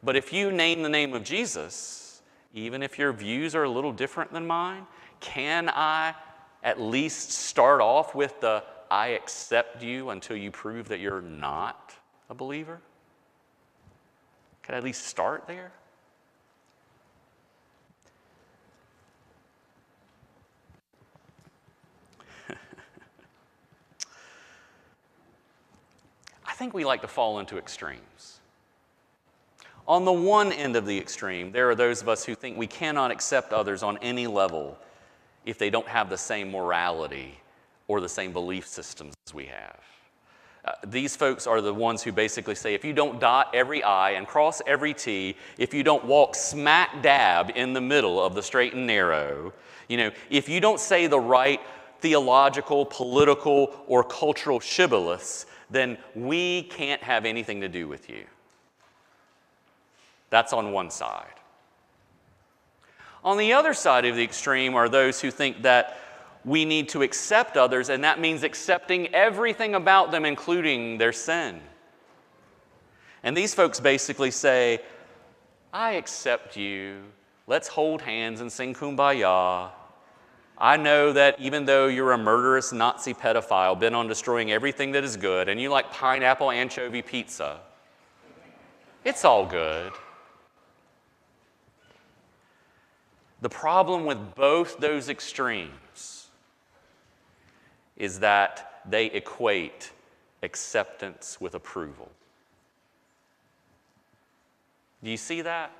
But 0.02 0.16
if 0.16 0.32
you 0.32 0.50
name 0.50 0.82
the 0.82 0.88
name 0.88 1.14
of 1.14 1.22
Jesus, 1.22 2.22
even 2.54 2.82
if 2.82 2.98
your 2.98 3.12
views 3.12 3.54
are 3.54 3.64
a 3.64 3.70
little 3.70 3.92
different 3.92 4.32
than 4.32 4.46
mine, 4.46 4.86
can 5.20 5.68
I 5.68 6.14
at 6.62 6.80
least 6.80 7.30
start 7.30 7.80
off 7.80 8.14
with 8.14 8.40
the 8.40 8.62
I 8.90 9.08
accept 9.08 9.82
you 9.82 10.10
until 10.10 10.36
you 10.36 10.50
prove 10.50 10.88
that 10.88 11.00
you're 11.00 11.22
not 11.22 11.94
a 12.30 12.34
believer? 12.34 12.80
Can 14.62 14.74
I 14.74 14.78
at 14.78 14.84
least 14.84 15.04
start 15.06 15.46
there? 15.46 15.72
I 26.46 26.52
think 26.54 26.74
we 26.74 26.84
like 26.84 27.00
to 27.02 27.08
fall 27.08 27.38
into 27.38 27.58
extremes. 27.58 28.40
On 29.88 30.04
the 30.04 30.12
one 30.12 30.52
end 30.52 30.74
of 30.74 30.84
the 30.84 30.98
extreme, 30.98 31.52
there 31.52 31.70
are 31.70 31.76
those 31.76 32.02
of 32.02 32.08
us 32.08 32.24
who 32.24 32.34
think 32.34 32.56
we 32.56 32.66
cannot 32.66 33.12
accept 33.12 33.52
others 33.52 33.84
on 33.84 33.98
any 33.98 34.26
level 34.26 34.76
if 35.46 35.58
they 35.58 35.70
don't 35.70 35.88
have 35.88 36.10
the 36.10 36.18
same 36.18 36.50
morality 36.50 37.40
or 37.88 38.00
the 38.00 38.08
same 38.08 38.32
belief 38.32 38.66
systems 38.66 39.14
as 39.26 39.32
we 39.32 39.46
have. 39.46 39.80
Uh, 40.64 40.72
these 40.88 41.14
folks 41.14 41.46
are 41.46 41.60
the 41.60 41.72
ones 41.72 42.02
who 42.02 42.10
basically 42.10 42.56
say 42.56 42.74
if 42.74 42.84
you 42.84 42.92
don't 42.92 43.20
dot 43.20 43.48
every 43.54 43.82
I 43.84 44.10
and 44.12 44.26
cross 44.26 44.60
every 44.66 44.92
T, 44.92 45.36
if 45.58 45.72
you 45.72 45.84
don't 45.84 46.04
walk 46.04 46.34
smack 46.34 47.02
dab 47.02 47.52
in 47.54 47.72
the 47.72 47.80
middle 47.80 48.22
of 48.22 48.34
the 48.34 48.42
straight 48.42 48.74
and 48.74 48.84
narrow, 48.84 49.52
you 49.88 49.96
know, 49.96 50.10
if 50.28 50.48
you 50.48 50.60
don't 50.60 50.80
say 50.80 51.06
the 51.06 51.20
right 51.20 51.60
theological, 52.00 52.84
political, 52.84 53.84
or 53.86 54.02
cultural 54.02 54.58
shibboleths, 54.58 55.46
then 55.70 55.96
we 56.16 56.64
can't 56.64 57.02
have 57.02 57.24
anything 57.24 57.60
to 57.60 57.68
do 57.68 57.86
with 57.86 58.10
you. 58.10 58.24
That's 60.30 60.52
on 60.52 60.72
one 60.72 60.90
side. 60.90 61.26
On 63.26 63.36
the 63.36 63.52
other 63.54 63.74
side 63.74 64.04
of 64.04 64.14
the 64.14 64.22
extreme 64.22 64.76
are 64.76 64.88
those 64.88 65.20
who 65.20 65.32
think 65.32 65.62
that 65.62 65.98
we 66.44 66.64
need 66.64 66.88
to 66.90 67.02
accept 67.02 67.56
others, 67.56 67.88
and 67.88 68.04
that 68.04 68.20
means 68.20 68.44
accepting 68.44 69.12
everything 69.12 69.74
about 69.74 70.12
them, 70.12 70.24
including 70.24 70.96
their 70.96 71.12
sin. 71.12 71.60
And 73.24 73.36
these 73.36 73.52
folks 73.52 73.80
basically 73.80 74.30
say, 74.30 74.78
I 75.72 75.94
accept 75.94 76.56
you. 76.56 77.02
Let's 77.48 77.66
hold 77.66 78.00
hands 78.00 78.40
and 78.40 78.50
sing 78.50 78.74
kumbaya. 78.74 79.70
I 80.56 80.76
know 80.76 81.12
that 81.12 81.34
even 81.40 81.64
though 81.64 81.88
you're 81.88 82.12
a 82.12 82.18
murderous 82.18 82.72
Nazi 82.72 83.12
pedophile 83.12 83.78
bent 83.78 83.96
on 83.96 84.06
destroying 84.06 84.52
everything 84.52 84.92
that 84.92 85.02
is 85.02 85.16
good, 85.16 85.48
and 85.48 85.60
you 85.60 85.68
like 85.68 85.90
pineapple 85.90 86.52
anchovy 86.52 87.02
pizza, 87.02 87.58
it's 89.04 89.24
all 89.24 89.44
good. 89.44 89.92
The 93.40 93.48
problem 93.48 94.06
with 94.06 94.34
both 94.34 94.78
those 94.78 95.08
extremes 95.08 96.28
is 97.96 98.20
that 98.20 98.82
they 98.88 99.06
equate 99.06 99.92
acceptance 100.42 101.40
with 101.40 101.54
approval. 101.54 102.10
Do 105.02 105.10
you 105.10 105.16
see 105.16 105.42
that? 105.42 105.70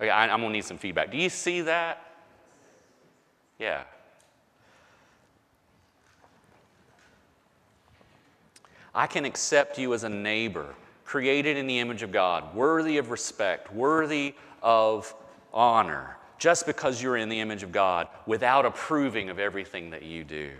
Okay, 0.00 0.10
I, 0.10 0.26
am 0.26 0.40
to 0.40 0.50
need 0.50 0.64
some 0.64 0.78
feedback. 0.78 1.10
Do 1.10 1.16
you 1.16 1.28
see 1.28 1.62
that? 1.62 2.04
Yeah. 3.58 3.84
I 8.94 9.06
can 9.06 9.24
accept 9.24 9.78
you 9.78 9.94
as 9.94 10.04
a 10.04 10.08
neighbor, 10.08 10.74
created 11.04 11.56
in 11.56 11.66
the 11.66 11.78
image 11.78 12.02
of 12.02 12.12
God, 12.12 12.54
worthy 12.54 12.98
of 12.98 13.10
respect, 13.10 13.72
worthy 13.72 14.34
of 14.62 15.14
honor 15.54 16.16
just 16.38 16.66
because 16.66 17.00
you're 17.00 17.16
in 17.16 17.30
the 17.30 17.40
image 17.40 17.62
of 17.62 17.72
God 17.72 18.08
without 18.26 18.66
approving 18.66 19.30
of 19.30 19.38
everything 19.38 19.90
that 19.90 20.02
you 20.02 20.24
do. 20.24 20.50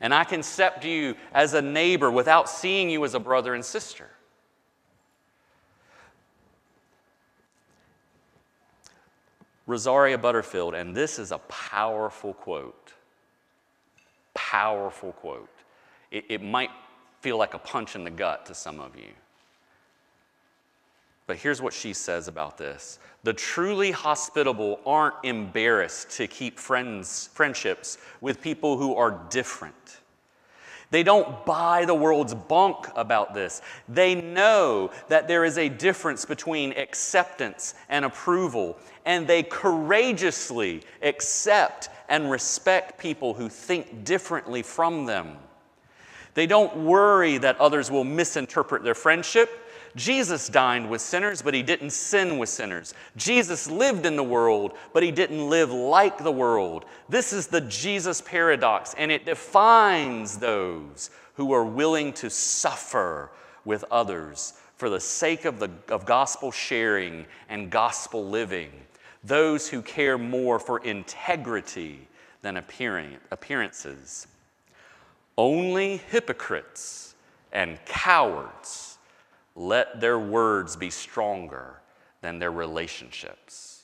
And 0.00 0.14
I 0.14 0.22
can 0.22 0.40
accept 0.40 0.84
you 0.84 1.16
as 1.32 1.54
a 1.54 1.62
neighbor 1.62 2.10
without 2.10 2.48
seeing 2.48 2.88
you 2.88 3.04
as 3.04 3.14
a 3.14 3.18
brother 3.18 3.54
and 3.54 3.64
sister. 3.64 4.08
Rosaria 9.66 10.16
Butterfield, 10.16 10.74
and 10.74 10.94
this 10.94 11.18
is 11.18 11.30
a 11.30 11.38
powerful 11.38 12.32
quote. 12.32 12.92
Powerful 14.34 15.12
quote. 15.12 15.50
It, 16.10 16.24
it 16.28 16.42
might 16.42 16.70
feel 17.20 17.36
like 17.36 17.54
a 17.54 17.58
punch 17.58 17.94
in 17.94 18.04
the 18.04 18.10
gut 18.10 18.46
to 18.46 18.54
some 18.54 18.80
of 18.80 18.96
you. 18.96 19.10
But 21.28 21.36
here's 21.36 21.60
what 21.60 21.74
she 21.74 21.92
says 21.92 22.26
about 22.26 22.56
this 22.58 22.98
The 23.22 23.34
truly 23.34 23.92
hospitable 23.92 24.80
aren't 24.84 25.14
embarrassed 25.22 26.10
to 26.12 26.26
keep 26.26 26.58
friends, 26.58 27.28
friendships 27.34 27.98
with 28.20 28.40
people 28.40 28.78
who 28.78 28.96
are 28.96 29.20
different. 29.30 30.00
They 30.90 31.02
don't 31.02 31.44
buy 31.44 31.84
the 31.84 31.94
world's 31.94 32.32
bunk 32.32 32.86
about 32.96 33.34
this. 33.34 33.60
They 33.90 34.14
know 34.14 34.90
that 35.08 35.28
there 35.28 35.44
is 35.44 35.58
a 35.58 35.68
difference 35.68 36.24
between 36.24 36.72
acceptance 36.72 37.74
and 37.90 38.06
approval, 38.06 38.78
and 39.04 39.26
they 39.26 39.42
courageously 39.42 40.80
accept 41.02 41.90
and 42.08 42.30
respect 42.30 42.98
people 42.98 43.34
who 43.34 43.50
think 43.50 44.02
differently 44.02 44.62
from 44.62 45.04
them. 45.04 45.36
They 46.32 46.46
don't 46.46 46.74
worry 46.86 47.36
that 47.36 47.60
others 47.60 47.90
will 47.90 48.04
misinterpret 48.04 48.82
their 48.82 48.94
friendship 48.94 49.67
Jesus 49.96 50.48
dined 50.48 50.88
with 50.88 51.00
sinners, 51.00 51.42
but 51.42 51.54
he 51.54 51.62
didn't 51.62 51.90
sin 51.90 52.38
with 52.38 52.48
sinners. 52.48 52.94
Jesus 53.16 53.70
lived 53.70 54.06
in 54.06 54.16
the 54.16 54.22
world, 54.22 54.72
but 54.92 55.02
he 55.02 55.10
didn't 55.10 55.48
live 55.48 55.72
like 55.72 56.18
the 56.18 56.32
world. 56.32 56.84
This 57.08 57.32
is 57.32 57.46
the 57.46 57.62
Jesus 57.62 58.20
paradox, 58.20 58.94
and 58.98 59.10
it 59.10 59.24
defines 59.24 60.38
those 60.38 61.10
who 61.34 61.52
are 61.52 61.64
willing 61.64 62.12
to 62.14 62.28
suffer 62.28 63.30
with 63.64 63.84
others 63.90 64.54
for 64.76 64.88
the 64.90 65.00
sake 65.00 65.44
of, 65.44 65.58
the, 65.58 65.70
of 65.88 66.06
gospel 66.06 66.52
sharing 66.52 67.26
and 67.48 67.70
gospel 67.70 68.28
living. 68.28 68.70
Those 69.24 69.68
who 69.68 69.82
care 69.82 70.18
more 70.18 70.58
for 70.58 70.78
integrity 70.80 72.06
than 72.42 72.56
appearances. 72.56 74.26
Only 75.36 75.96
hypocrites 75.96 77.14
and 77.52 77.78
cowards 77.84 78.97
let 79.58 80.00
their 80.00 80.18
words 80.18 80.76
be 80.76 80.88
stronger 80.88 81.80
than 82.22 82.38
their 82.38 82.52
relationships. 82.52 83.82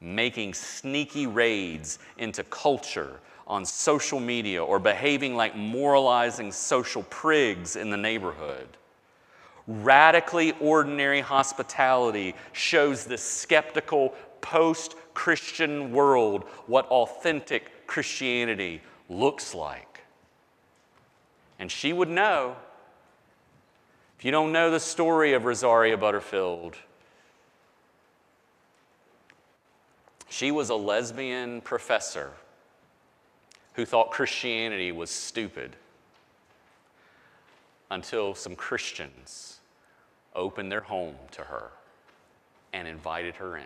Making 0.00 0.54
sneaky 0.54 1.26
raids 1.26 1.98
into 2.16 2.44
culture 2.44 3.18
on 3.46 3.64
social 3.64 4.20
media 4.20 4.62
or 4.62 4.78
behaving 4.78 5.34
like 5.34 5.56
moralizing 5.56 6.52
social 6.52 7.02
prigs 7.04 7.76
in 7.76 7.90
the 7.90 7.96
neighborhood. 7.96 8.68
Radically 9.66 10.52
ordinary 10.60 11.20
hospitality 11.20 12.34
shows 12.52 13.04
the 13.04 13.18
skeptical 13.18 14.14
post 14.40 14.94
Christian 15.12 15.90
world 15.92 16.44
what 16.66 16.86
authentic 16.86 17.86
Christianity 17.88 18.80
looks 19.08 19.54
like. 19.54 20.02
And 21.58 21.70
she 21.70 21.92
would 21.92 22.08
know 22.08 22.56
if 24.18 24.24
you 24.24 24.30
don't 24.30 24.52
know 24.52 24.70
the 24.70 24.80
story 24.80 25.34
of 25.34 25.44
Rosaria 25.44 25.96
Butterfield, 25.96 26.76
she 30.28 30.50
was 30.50 30.70
a 30.70 30.74
lesbian 30.74 31.60
professor 31.60 32.32
who 33.74 33.84
thought 33.84 34.10
Christianity 34.10 34.90
was 34.90 35.10
stupid 35.10 35.76
until 37.90 38.34
some 38.34 38.56
Christians 38.56 39.60
opened 40.34 40.72
their 40.72 40.80
home 40.80 41.14
to 41.32 41.42
her 41.42 41.70
and 42.72 42.88
invited 42.88 43.36
her 43.36 43.56
in. 43.56 43.64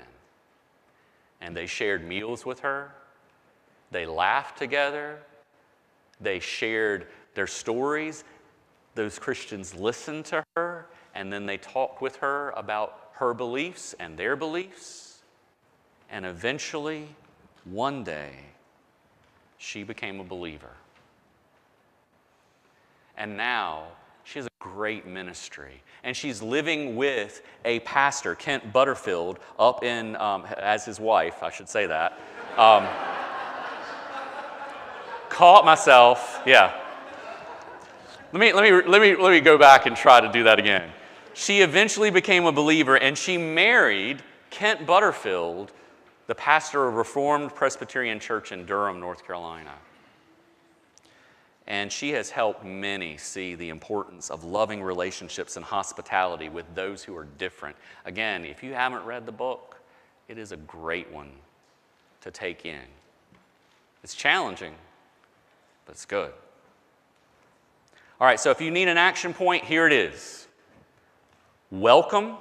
And 1.41 1.57
they 1.57 1.67
shared 1.67 2.07
meals 2.07 2.45
with 2.45 2.61
her, 2.61 2.93
they 3.91 4.05
laughed 4.05 4.59
together, 4.59 5.19
they 6.21 6.39
shared 6.39 7.07
their 7.35 7.47
stories. 7.47 8.25
Those 9.01 9.19
Christians 9.19 9.75
listened 9.75 10.27
to 10.27 10.45
her, 10.55 10.85
and 11.15 11.33
then 11.33 11.47
they 11.47 11.57
talked 11.57 12.03
with 12.03 12.17
her 12.17 12.51
about 12.51 13.13
her 13.13 13.33
beliefs 13.33 13.95
and 13.99 14.15
their 14.15 14.37
beliefs. 14.37 15.21
And 16.11 16.27
eventually, 16.27 17.09
one 17.65 18.05
day, 18.05 18.33
she 19.57 19.85
became 19.85 20.21
a 20.21 20.25
believer. 20.25 20.73
And 23.17 23.39
now 23.39 23.85
she 24.23 24.39
has 24.39 24.45
a 24.45 24.51
great 24.59 25.07
ministry. 25.07 25.83
And 26.05 26.15
she's 26.15 26.43
living 26.43 26.95
with 26.95 27.41
a 27.65 27.81
pastor, 27.81 28.35
Kent 28.35 28.71
Butterfield, 28.71 29.39
up 29.59 29.83
in, 29.83 30.15
um, 30.17 30.45
as 30.59 30.85
his 30.85 31.01
wife, 31.01 31.43
I 31.43 31.49
should 31.49 31.71
say 31.71 31.87
that. 31.87 32.19
Um, 32.59 32.87
caught 35.31 35.65
myself, 35.65 36.43
yeah. 36.45 36.79
Let 38.33 38.39
me, 38.41 38.53
let, 38.53 38.63
me, 38.63 38.89
let, 38.89 39.01
me, 39.01 39.17
let 39.17 39.31
me 39.31 39.41
go 39.41 39.59
back 39.59 39.87
and 39.87 39.97
try 39.97 40.21
to 40.21 40.31
do 40.31 40.45
that 40.45 40.61
again. 40.61 40.91
She 41.35 41.63
eventually 41.63 42.11
became 42.11 42.47
a 42.47 42.53
believer 42.53 42.97
and 42.97 43.19
she 43.19 43.37
married 43.37 44.23
Kent 44.51 44.87
Butterfield, 44.87 45.73
the 46.29 46.35
pastor 46.37 46.87
of 46.87 46.95
Reformed 46.95 47.55
Presbyterian 47.55 48.21
Church 48.21 48.53
in 48.53 48.67
Durham, 48.67 49.01
North 49.01 49.27
Carolina. 49.27 49.75
And 51.67 51.91
she 51.91 52.11
has 52.11 52.31
helped 52.31 52.65
many 52.65 53.17
see 53.17 53.57
the 53.57 53.69
importance 53.69 54.31
of 54.31 54.45
loving 54.45 54.83
relationships 54.83 55.57
and 55.57 55.65
hospitality 55.65 56.49
with 56.49 56.67
those 56.75 57.03
who 57.03 57.17
are 57.17 57.27
different. 57.39 57.77
Again, 58.05 58.45
if 58.45 58.63
you 58.63 58.75
haven't 58.75 59.05
read 59.05 59.27
the 59.27 59.33
book, 59.33 59.81
it 60.29 60.39
is 60.39 60.53
a 60.53 60.57
great 60.57 61.11
one 61.11 61.31
to 62.21 62.31
take 62.31 62.65
in. 62.65 62.87
It's 64.05 64.15
challenging, 64.15 64.75
but 65.85 65.93
it's 65.93 66.07
good. 66.07 66.33
All 68.21 68.27
right, 68.27 68.39
so 68.39 68.51
if 68.51 68.61
you 68.61 68.71
need 68.71 68.89
an 68.89 68.99
action 68.99 69.33
point, 69.33 69.65
here 69.65 69.87
it 69.87 69.95
is 69.95 70.47
welcome, 71.71 72.37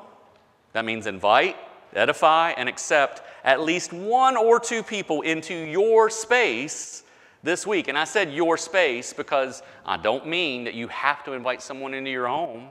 that 0.74 0.84
means 0.84 1.08
invite, 1.08 1.56
edify, 1.94 2.52
and 2.52 2.68
accept 2.68 3.22
at 3.46 3.62
least 3.62 3.94
one 3.94 4.36
or 4.36 4.60
two 4.60 4.84
people 4.84 5.22
into 5.22 5.54
your 5.54 6.10
space 6.10 7.04
this 7.44 7.66
week. 7.66 7.88
And 7.88 7.98
I 7.98 8.04
said 8.04 8.34
your 8.34 8.58
space 8.58 9.14
because 9.14 9.64
I 9.86 9.96
don't 9.96 10.28
mean 10.28 10.66
that 10.66 10.74
you 10.74 10.90
have 10.90 11.24
to 11.24 11.32
invite 11.32 11.62
someone 11.62 11.94
into 11.94 12.12
your 12.12 12.28
home. 12.28 12.68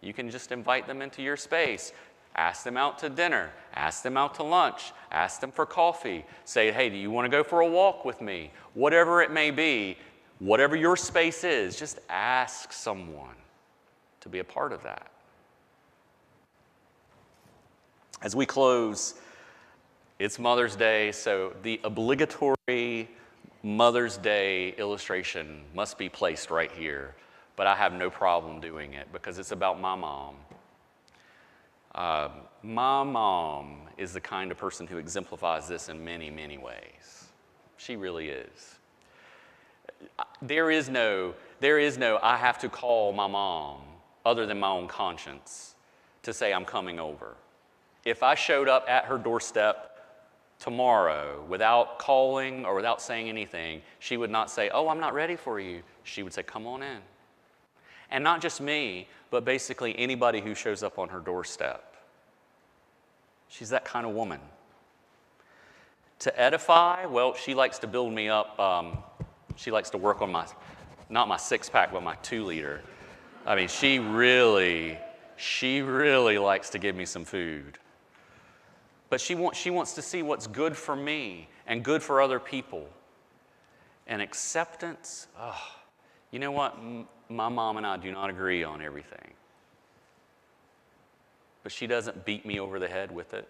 You 0.00 0.14
can 0.14 0.30
just 0.30 0.52
invite 0.52 0.86
them 0.86 1.02
into 1.02 1.20
your 1.20 1.36
space. 1.36 1.92
Ask 2.34 2.64
them 2.64 2.78
out 2.78 2.98
to 3.00 3.10
dinner. 3.10 3.50
Ask 3.74 4.02
them 4.02 4.16
out 4.16 4.36
to 4.36 4.42
lunch. 4.42 4.92
Ask 5.10 5.40
them 5.40 5.52
for 5.52 5.66
coffee. 5.66 6.24
Say, 6.46 6.72
hey, 6.72 6.88
do 6.88 6.96
you 6.96 7.10
want 7.10 7.26
to 7.26 7.28
go 7.28 7.44
for 7.44 7.60
a 7.60 7.68
walk 7.68 8.06
with 8.06 8.22
me? 8.22 8.52
Whatever 8.72 9.20
it 9.20 9.30
may 9.30 9.50
be, 9.50 9.98
whatever 10.42 10.74
your 10.74 10.96
space 10.96 11.44
is, 11.44 11.78
just 11.78 12.00
ask 12.08 12.72
someone 12.72 13.36
to 14.20 14.28
be 14.28 14.40
a 14.40 14.44
part 14.44 14.72
of 14.72 14.82
that. 14.82 15.10
As 18.22 18.34
we 18.34 18.44
close, 18.44 19.14
it's 20.18 20.40
Mother's 20.40 20.74
Day, 20.74 21.12
so 21.12 21.54
the 21.62 21.80
obligatory 21.84 23.08
Mother's 23.62 24.16
Day 24.16 24.70
illustration 24.78 25.62
must 25.74 25.96
be 25.96 26.08
placed 26.08 26.50
right 26.50 26.72
here, 26.72 27.14
but 27.54 27.68
I 27.68 27.76
have 27.76 27.92
no 27.92 28.10
problem 28.10 28.60
doing 28.60 28.94
it 28.94 29.06
because 29.12 29.38
it's 29.38 29.52
about 29.52 29.80
my 29.80 29.94
mom. 29.94 30.34
Uh, 31.94 32.28
my 32.64 33.04
mom 33.04 33.82
is 33.96 34.12
the 34.12 34.20
kind 34.20 34.50
of 34.50 34.58
person 34.58 34.88
who 34.88 34.98
exemplifies 34.98 35.68
this 35.68 35.88
in 35.88 36.04
many, 36.04 36.30
many 36.30 36.58
ways. 36.58 37.26
She 37.76 37.94
really 37.94 38.30
is. 38.30 38.76
There 40.40 40.70
is 40.70 40.88
no, 40.88 41.34
there 41.60 41.78
is 41.78 41.98
no, 41.98 42.18
I 42.22 42.36
have 42.36 42.58
to 42.60 42.68
call 42.68 43.12
my 43.12 43.26
mom 43.26 43.78
other 44.24 44.46
than 44.46 44.60
my 44.60 44.68
own 44.68 44.88
conscience 44.88 45.74
to 46.22 46.32
say 46.32 46.52
I'm 46.52 46.64
coming 46.64 46.98
over. 46.98 47.36
If 48.04 48.22
I 48.22 48.34
showed 48.34 48.68
up 48.68 48.84
at 48.88 49.04
her 49.06 49.18
doorstep 49.18 49.92
tomorrow 50.58 51.44
without 51.48 51.98
calling 51.98 52.64
or 52.64 52.74
without 52.74 53.02
saying 53.02 53.28
anything, 53.28 53.82
she 53.98 54.16
would 54.16 54.30
not 54.30 54.50
say, 54.50 54.70
Oh, 54.70 54.88
I'm 54.88 55.00
not 55.00 55.14
ready 55.14 55.36
for 55.36 55.60
you. 55.60 55.82
She 56.04 56.22
would 56.22 56.32
say, 56.32 56.42
Come 56.42 56.66
on 56.66 56.82
in. 56.82 56.98
And 58.10 58.22
not 58.22 58.40
just 58.40 58.60
me, 58.60 59.08
but 59.30 59.44
basically 59.44 59.98
anybody 59.98 60.40
who 60.40 60.54
shows 60.54 60.82
up 60.82 60.98
on 60.98 61.08
her 61.08 61.20
doorstep. 61.20 61.96
She's 63.48 63.70
that 63.70 63.84
kind 63.84 64.06
of 64.06 64.12
woman. 64.12 64.40
To 66.20 66.40
edify, 66.40 67.06
well, 67.06 67.34
she 67.34 67.54
likes 67.54 67.78
to 67.80 67.86
build 67.86 68.12
me 68.12 68.28
up. 68.28 68.58
Um, 68.60 68.98
she 69.62 69.70
likes 69.70 69.90
to 69.90 69.98
work 69.98 70.22
on 70.22 70.32
my, 70.32 70.44
not 71.08 71.28
my 71.28 71.36
six 71.36 71.68
pack, 71.68 71.92
but 71.92 72.02
my 72.02 72.16
two 72.16 72.44
liter. 72.44 72.82
I 73.46 73.54
mean, 73.54 73.68
she 73.68 74.00
really, 74.00 74.98
she 75.36 75.82
really 75.82 76.36
likes 76.36 76.70
to 76.70 76.80
give 76.80 76.96
me 76.96 77.04
some 77.04 77.24
food. 77.24 77.78
But 79.08 79.20
she, 79.20 79.36
want, 79.36 79.54
she 79.54 79.70
wants 79.70 79.94
to 79.94 80.02
see 80.02 80.22
what's 80.22 80.48
good 80.48 80.76
for 80.76 80.96
me 80.96 81.48
and 81.68 81.84
good 81.84 82.02
for 82.02 82.20
other 82.20 82.40
people. 82.40 82.88
And 84.08 84.20
acceptance, 84.20 85.28
oh, 85.38 85.62
you 86.32 86.40
know 86.40 86.50
what? 86.50 86.76
My 87.28 87.48
mom 87.48 87.76
and 87.76 87.86
I 87.86 87.98
do 87.98 88.10
not 88.10 88.30
agree 88.30 88.64
on 88.64 88.82
everything. 88.82 89.30
But 91.62 91.70
she 91.70 91.86
doesn't 91.86 92.24
beat 92.24 92.44
me 92.44 92.58
over 92.58 92.80
the 92.80 92.88
head 92.88 93.12
with 93.12 93.32
it. 93.32 93.48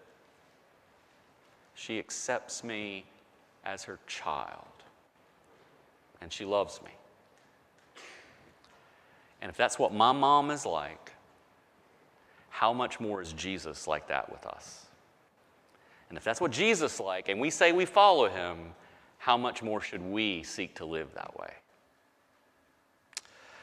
She 1.73 1.97
accepts 1.97 2.63
me 2.63 3.05
as 3.65 3.85
her 3.85 3.97
child. 4.05 4.82
And 6.23 6.31
she 6.31 6.45
loves 6.45 6.81
me. 6.81 6.91
And 9.41 9.49
if 9.49 9.57
that's 9.57 9.77
what 9.77 9.93
my 9.93 10.13
mom 10.13 10.51
is 10.51 10.65
like, 10.65 11.11
how 12.49 12.71
much 12.71 13.01
more 13.01 13.21
is 13.21 13.33
Jesus 13.33 13.87
like 13.87 14.07
that 14.07 14.31
with 14.31 14.45
us? 14.45 14.85
And 16.07 16.17
if 16.17 16.23
that's 16.23 16.39
what 16.39 16.51
Jesus 16.51 17.01
like, 17.01 17.27
and 17.27 17.41
we 17.41 17.49
say 17.49 17.73
we 17.73 17.83
follow 17.83 18.29
him, 18.29 18.57
how 19.17 19.35
much 19.35 19.61
more 19.61 19.81
should 19.81 20.01
we 20.01 20.43
seek 20.43 20.75
to 20.75 20.85
live 20.85 21.13
that 21.13 21.37
way? 21.37 21.51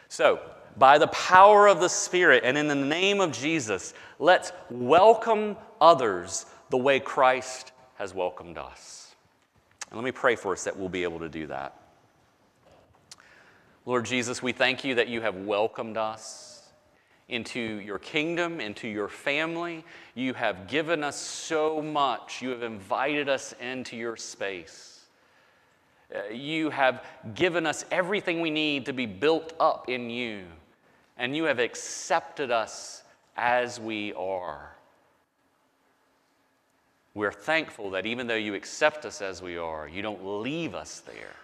So, 0.08 0.40
by 0.76 0.98
the 0.98 1.06
power 1.08 1.66
of 1.66 1.80
the 1.80 1.88
Spirit 1.88 2.42
and 2.44 2.58
in 2.58 2.68
the 2.68 2.74
name 2.74 3.20
of 3.20 3.32
Jesus, 3.32 3.94
let's 4.18 4.52
welcome 4.68 5.56
others 5.80 6.44
the 6.68 6.76
way 6.76 7.00
Christ 7.00 7.72
has 7.94 8.14
welcomed 8.14 8.58
us. 8.58 9.14
And 9.88 9.98
let 9.98 10.04
me 10.04 10.12
pray 10.12 10.36
for 10.36 10.52
us 10.52 10.64
that 10.64 10.76
we'll 10.76 10.90
be 10.90 11.04
able 11.04 11.20
to 11.20 11.28
do 11.28 11.46
that. 11.46 11.79
Lord 13.90 14.04
Jesus, 14.04 14.40
we 14.40 14.52
thank 14.52 14.84
you 14.84 14.94
that 14.94 15.08
you 15.08 15.20
have 15.20 15.34
welcomed 15.34 15.96
us 15.96 16.62
into 17.28 17.58
your 17.58 17.98
kingdom, 17.98 18.60
into 18.60 18.86
your 18.86 19.08
family. 19.08 19.84
You 20.14 20.32
have 20.34 20.68
given 20.68 21.02
us 21.02 21.16
so 21.18 21.82
much. 21.82 22.40
You 22.40 22.50
have 22.50 22.62
invited 22.62 23.28
us 23.28 23.52
into 23.60 23.96
your 23.96 24.16
space. 24.16 25.06
Uh, 26.14 26.32
you 26.32 26.70
have 26.70 27.04
given 27.34 27.66
us 27.66 27.84
everything 27.90 28.40
we 28.40 28.50
need 28.50 28.86
to 28.86 28.92
be 28.92 29.06
built 29.06 29.54
up 29.58 29.88
in 29.88 30.08
you. 30.08 30.44
And 31.18 31.34
you 31.34 31.42
have 31.42 31.58
accepted 31.58 32.52
us 32.52 33.02
as 33.36 33.80
we 33.80 34.12
are. 34.12 34.70
We're 37.14 37.32
thankful 37.32 37.90
that 37.90 38.06
even 38.06 38.28
though 38.28 38.36
you 38.36 38.54
accept 38.54 39.04
us 39.04 39.20
as 39.20 39.42
we 39.42 39.58
are, 39.58 39.88
you 39.88 40.00
don't 40.00 40.24
leave 40.24 40.76
us 40.76 41.00
there. 41.00 41.34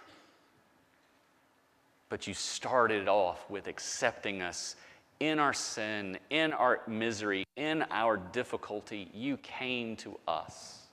But 2.09 2.27
you 2.27 2.33
started 2.33 3.07
off 3.07 3.49
with 3.49 3.67
accepting 3.67 4.41
us 4.41 4.75
in 5.19 5.39
our 5.39 5.53
sin, 5.53 6.17
in 6.29 6.53
our 6.53 6.81
misery, 6.87 7.45
in 7.55 7.83
our 7.89 8.17
difficulty, 8.17 9.09
you 9.13 9.37
came 9.37 9.95
to 9.97 10.19
us. 10.27 10.87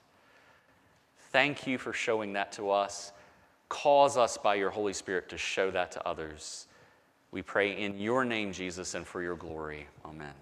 Thank 1.31 1.67
you 1.67 1.77
for 1.77 1.93
showing 1.93 2.33
that 2.33 2.51
to 2.53 2.71
us. 2.71 3.11
Cause 3.69 4.17
us 4.17 4.37
by 4.37 4.55
your 4.55 4.69
Holy 4.69 4.93
Spirit 4.93 5.29
to 5.29 5.37
show 5.37 5.69
that 5.71 5.91
to 5.91 6.07
others. 6.07 6.67
We 7.31 7.41
pray 7.41 7.77
in 7.77 7.99
your 7.99 8.23
name, 8.23 8.53
Jesus, 8.53 8.95
and 8.95 9.05
for 9.05 9.21
your 9.21 9.35
glory. 9.35 9.87
Amen. 10.05 10.33